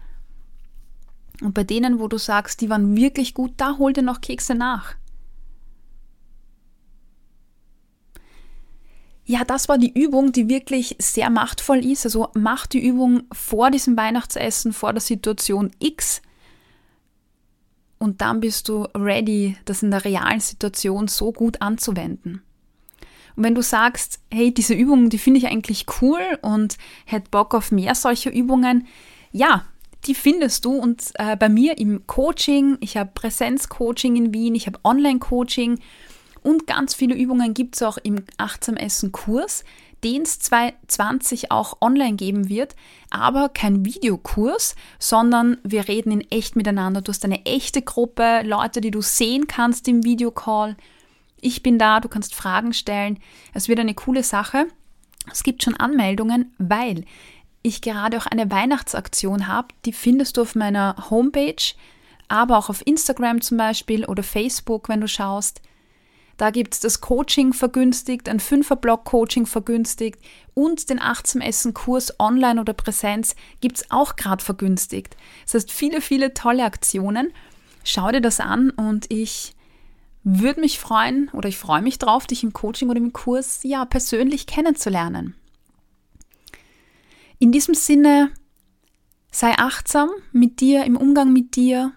und 1.42 1.54
bei 1.54 1.64
denen, 1.64 2.00
wo 2.00 2.08
du 2.08 2.18
sagst, 2.18 2.62
die 2.62 2.70
waren 2.70 2.96
wirklich 2.96 3.34
gut, 3.34 3.54
da 3.58 3.78
hol 3.78 3.94
dir 3.94 4.04
noch 4.04 4.22
Kekse 4.22 4.56
nach. 4.56 4.96
Ja, 9.26 9.46
das 9.46 9.70
war 9.70 9.78
die 9.78 9.98
Übung, 9.98 10.34
die 10.34 10.50
wirklich 10.50 10.98
sehr 11.00 11.30
machtvoll 11.30 11.86
ist. 11.86 12.06
Also 12.06 12.28
mach 12.34 12.68
die 12.68 12.86
Übung 12.86 13.24
vor 13.32 13.72
diesem 13.72 13.96
Weihnachtsessen, 13.96 14.74
vor 14.74 14.92
der 14.92 15.02
Situation 15.02 15.72
X. 15.80 16.22
und 18.00 18.20
dann 18.20 18.42
bist 18.42 18.68
du 18.68 18.84
ready, 18.94 19.56
das 19.64 19.82
in 19.82 19.92
der 19.92 20.04
realen 20.04 20.42
Situation 20.42 21.08
so 21.08 21.32
gut 21.32 21.62
anzuwenden. 21.62 22.42
Und 23.36 23.44
wenn 23.44 23.56
du 23.56 23.64
sagst, 23.64 24.20
hey, 24.30 24.54
diese 24.54 24.74
Übung, 24.74 25.10
die 25.10 25.18
finde 25.18 25.40
ich 25.40 25.48
eigentlich 25.48 25.86
cool 26.02 26.22
und 26.42 26.78
hätte 27.06 27.30
Bock 27.32 27.56
auf 27.56 27.72
mehr 27.72 27.96
solcher 27.96 28.32
Übungen, 28.32 28.88
ja, 29.32 29.66
die 30.06 30.16
findest 30.16 30.66
du 30.66 30.74
und 30.74 31.12
äh, 31.16 31.36
bei 31.36 31.50
mir 31.50 31.78
im 31.78 32.06
Coaching. 32.08 32.78
Ich 32.82 32.98
habe 32.98 33.12
Präsenzcoaching 33.14 34.16
in 34.16 34.34
Wien, 34.34 34.56
ich 34.56 34.68
habe 34.68 34.80
Online-Coaching 34.84 35.80
und 36.42 36.68
ganz 36.68 36.94
viele 36.94 37.16
Übungen 37.16 37.54
gibt 37.54 37.76
es 37.76 37.84
auch 37.84 37.98
im 37.98 38.24
Achtsam 38.38 38.76
Essen 38.76 39.12
Kurs, 39.12 39.64
den 40.04 40.24
es 40.24 40.40
2020 40.40 41.52
auch 41.52 41.78
online 41.80 42.16
geben 42.16 42.50
wird, 42.50 42.76
aber 43.10 43.48
kein 43.48 43.86
Videokurs, 43.86 44.76
sondern 45.00 45.58
wir 45.64 45.88
reden 45.88 46.12
in 46.12 46.30
echt 46.30 46.58
miteinander. 46.58 47.02
Du 47.02 47.12
hast 47.12 47.24
eine 47.24 47.46
echte 47.46 47.82
Gruppe, 47.82 48.42
Leute, 48.44 48.82
die 48.82 48.92
du 48.92 49.02
sehen 49.02 49.48
kannst 49.48 49.88
im 49.88 50.04
Videocall. 50.04 50.76
Ich 51.40 51.64
bin 51.64 51.80
da, 51.80 52.02
du 52.02 52.10
kannst 52.10 52.36
Fragen 52.36 52.74
stellen. 52.74 53.20
Es 53.54 53.70
wird 53.70 53.80
eine 53.80 53.94
coole 53.94 54.24
Sache. 54.24 54.68
Es 55.32 55.44
gibt 55.44 55.64
schon 55.64 55.76
Anmeldungen, 55.76 56.54
weil 56.58 57.06
ich 57.64 57.82
gerade 57.82 58.18
auch 58.18 58.26
eine 58.26 58.52
Weihnachtsaktion 58.52 59.48
habe. 59.48 59.70
Die 59.86 59.94
findest 59.94 60.38
du 60.38 60.42
auf 60.42 60.56
meiner 60.56 61.10
Homepage, 61.10 61.74
aber 62.28 62.58
auch 62.58 62.70
auf 62.70 62.86
Instagram 62.86 63.42
zum 63.42 63.58
Beispiel 63.58 64.06
oder 64.06 64.22
Facebook, 64.22 64.90
wenn 64.90 65.02
du 65.02 65.08
schaust. 65.08 65.62
Da 66.38 66.50
gibt 66.50 66.74
es 66.74 66.80
das 66.80 67.00
Coaching 67.00 67.54
vergünstigt, 67.54 68.28
ein 68.28 68.40
Fünfer-Block-Coaching 68.40 69.46
vergünstigt 69.46 70.20
und 70.54 70.90
den 70.90 71.00
Achtsam-Essen-Kurs 71.00 72.20
online 72.20 72.60
oder 72.60 72.74
Präsenz 72.74 73.36
gibt 73.62 73.78
es 73.78 73.92
auch 73.92 74.16
gerade 74.16 74.44
vergünstigt. 74.44 75.16
Das 75.46 75.54
heißt, 75.54 75.72
viele, 75.72 76.02
viele 76.02 76.34
tolle 76.34 76.66
Aktionen. 76.66 77.32
Schau 77.84 78.12
dir 78.12 78.22
das 78.22 78.40
an 78.40 78.72
und 78.72 79.12
ich 79.12 79.56
würde 80.24 80.62
mich 80.62 80.80
freuen 80.80 81.30
oder 81.34 81.50
ich 81.50 81.58
freue 81.58 81.82
mich 81.82 82.00
drauf, 82.00 82.26
dich 82.26 82.44
im 82.44 82.54
Coaching 82.54 82.90
oder 82.90 83.00
im 83.00 83.14
Kurs 83.14 83.60
ja 83.64 83.86
persönlich 83.86 84.48
kennenzulernen. 84.48 85.36
In 87.44 87.52
diesem 87.52 87.74
Sinne, 87.74 88.32
sei 89.30 89.52
achtsam 89.58 90.10
mit 90.32 90.62
dir, 90.62 90.86
im 90.86 90.96
Umgang 90.96 91.34
mit 91.34 91.58
dir, 91.58 91.92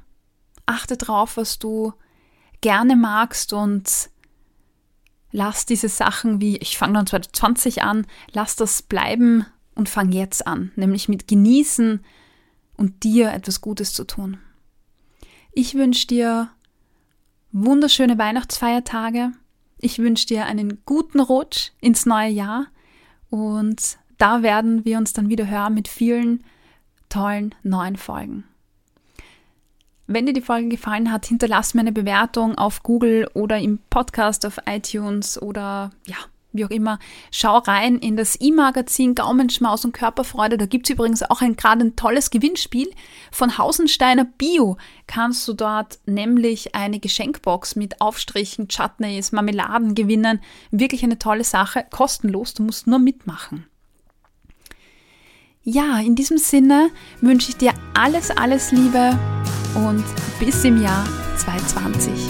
achte 0.66 0.96
drauf, 0.96 1.36
was 1.36 1.60
du 1.60 1.92
gerne 2.62 2.96
magst 2.96 3.52
und 3.52 4.10
lass 5.30 5.64
diese 5.64 5.88
Sachen 5.88 6.40
wie, 6.40 6.56
ich 6.56 6.76
fange 6.76 6.94
dann 6.94 7.06
2020 7.06 7.84
an, 7.84 8.08
lass 8.32 8.56
das 8.56 8.82
bleiben 8.82 9.46
und 9.76 9.88
fang 9.88 10.10
jetzt 10.10 10.48
an, 10.48 10.72
nämlich 10.74 11.08
mit 11.08 11.28
genießen 11.28 12.04
und 12.76 13.04
dir 13.04 13.32
etwas 13.32 13.60
Gutes 13.60 13.92
zu 13.92 14.02
tun. 14.02 14.38
Ich 15.52 15.76
wünsche 15.76 16.08
dir 16.08 16.50
wunderschöne 17.52 18.18
Weihnachtsfeiertage. 18.18 19.30
Ich 19.78 20.00
wünsche 20.00 20.26
dir 20.26 20.46
einen 20.46 20.82
guten 20.86 21.20
Rutsch 21.20 21.70
ins 21.80 22.04
neue 22.04 22.30
Jahr 22.30 22.66
und 23.30 23.96
da 24.18 24.42
werden 24.42 24.84
wir 24.84 24.98
uns 24.98 25.12
dann 25.12 25.28
wieder 25.28 25.48
hören 25.48 25.74
mit 25.74 25.88
vielen 25.88 26.44
tollen 27.08 27.54
neuen 27.62 27.96
Folgen. 27.96 28.44
Wenn 30.08 30.26
dir 30.26 30.32
die 30.32 30.40
Folge 30.40 30.68
gefallen 30.68 31.10
hat, 31.10 31.26
hinterlass 31.26 31.74
mir 31.74 31.80
eine 31.80 31.92
Bewertung 31.92 32.56
auf 32.56 32.82
Google 32.82 33.28
oder 33.34 33.58
im 33.58 33.80
Podcast 33.90 34.46
auf 34.46 34.58
iTunes 34.66 35.40
oder 35.40 35.90
ja, 36.06 36.16
wie 36.52 36.64
auch 36.64 36.70
immer. 36.70 37.00
Schau 37.32 37.58
rein 37.58 37.98
in 37.98 38.16
das 38.16 38.40
E-Magazin 38.40 39.16
Gaumenschmaus 39.16 39.84
und 39.84 39.92
Körperfreude. 39.92 40.58
Da 40.58 40.66
gibt 40.66 40.88
es 40.88 40.94
übrigens 40.94 41.24
auch 41.24 41.42
ein 41.42 41.56
gerade 41.56 41.84
ein 41.84 41.96
tolles 41.96 42.30
Gewinnspiel 42.30 42.88
von 43.32 43.58
Hausensteiner 43.58 44.24
Bio. 44.24 44.76
Kannst 45.08 45.46
du 45.48 45.54
dort 45.54 45.98
nämlich 46.06 46.76
eine 46.76 47.00
Geschenkbox 47.00 47.74
mit 47.74 48.00
Aufstrichen, 48.00 48.68
Chutneys, 48.68 49.32
Marmeladen 49.32 49.96
gewinnen. 49.96 50.40
Wirklich 50.70 51.02
eine 51.02 51.18
tolle 51.18 51.44
Sache. 51.44 51.84
Kostenlos, 51.90 52.54
du 52.54 52.62
musst 52.62 52.86
nur 52.86 53.00
mitmachen. 53.00 53.66
Ja, 55.68 55.98
in 55.98 56.14
diesem 56.14 56.38
Sinne 56.38 56.90
wünsche 57.20 57.48
ich 57.48 57.56
dir 57.56 57.74
alles, 57.92 58.30
alles 58.30 58.70
Liebe 58.70 59.18
und 59.74 60.04
bis 60.38 60.64
im 60.64 60.80
Jahr 60.80 61.04
2020. 61.38 62.25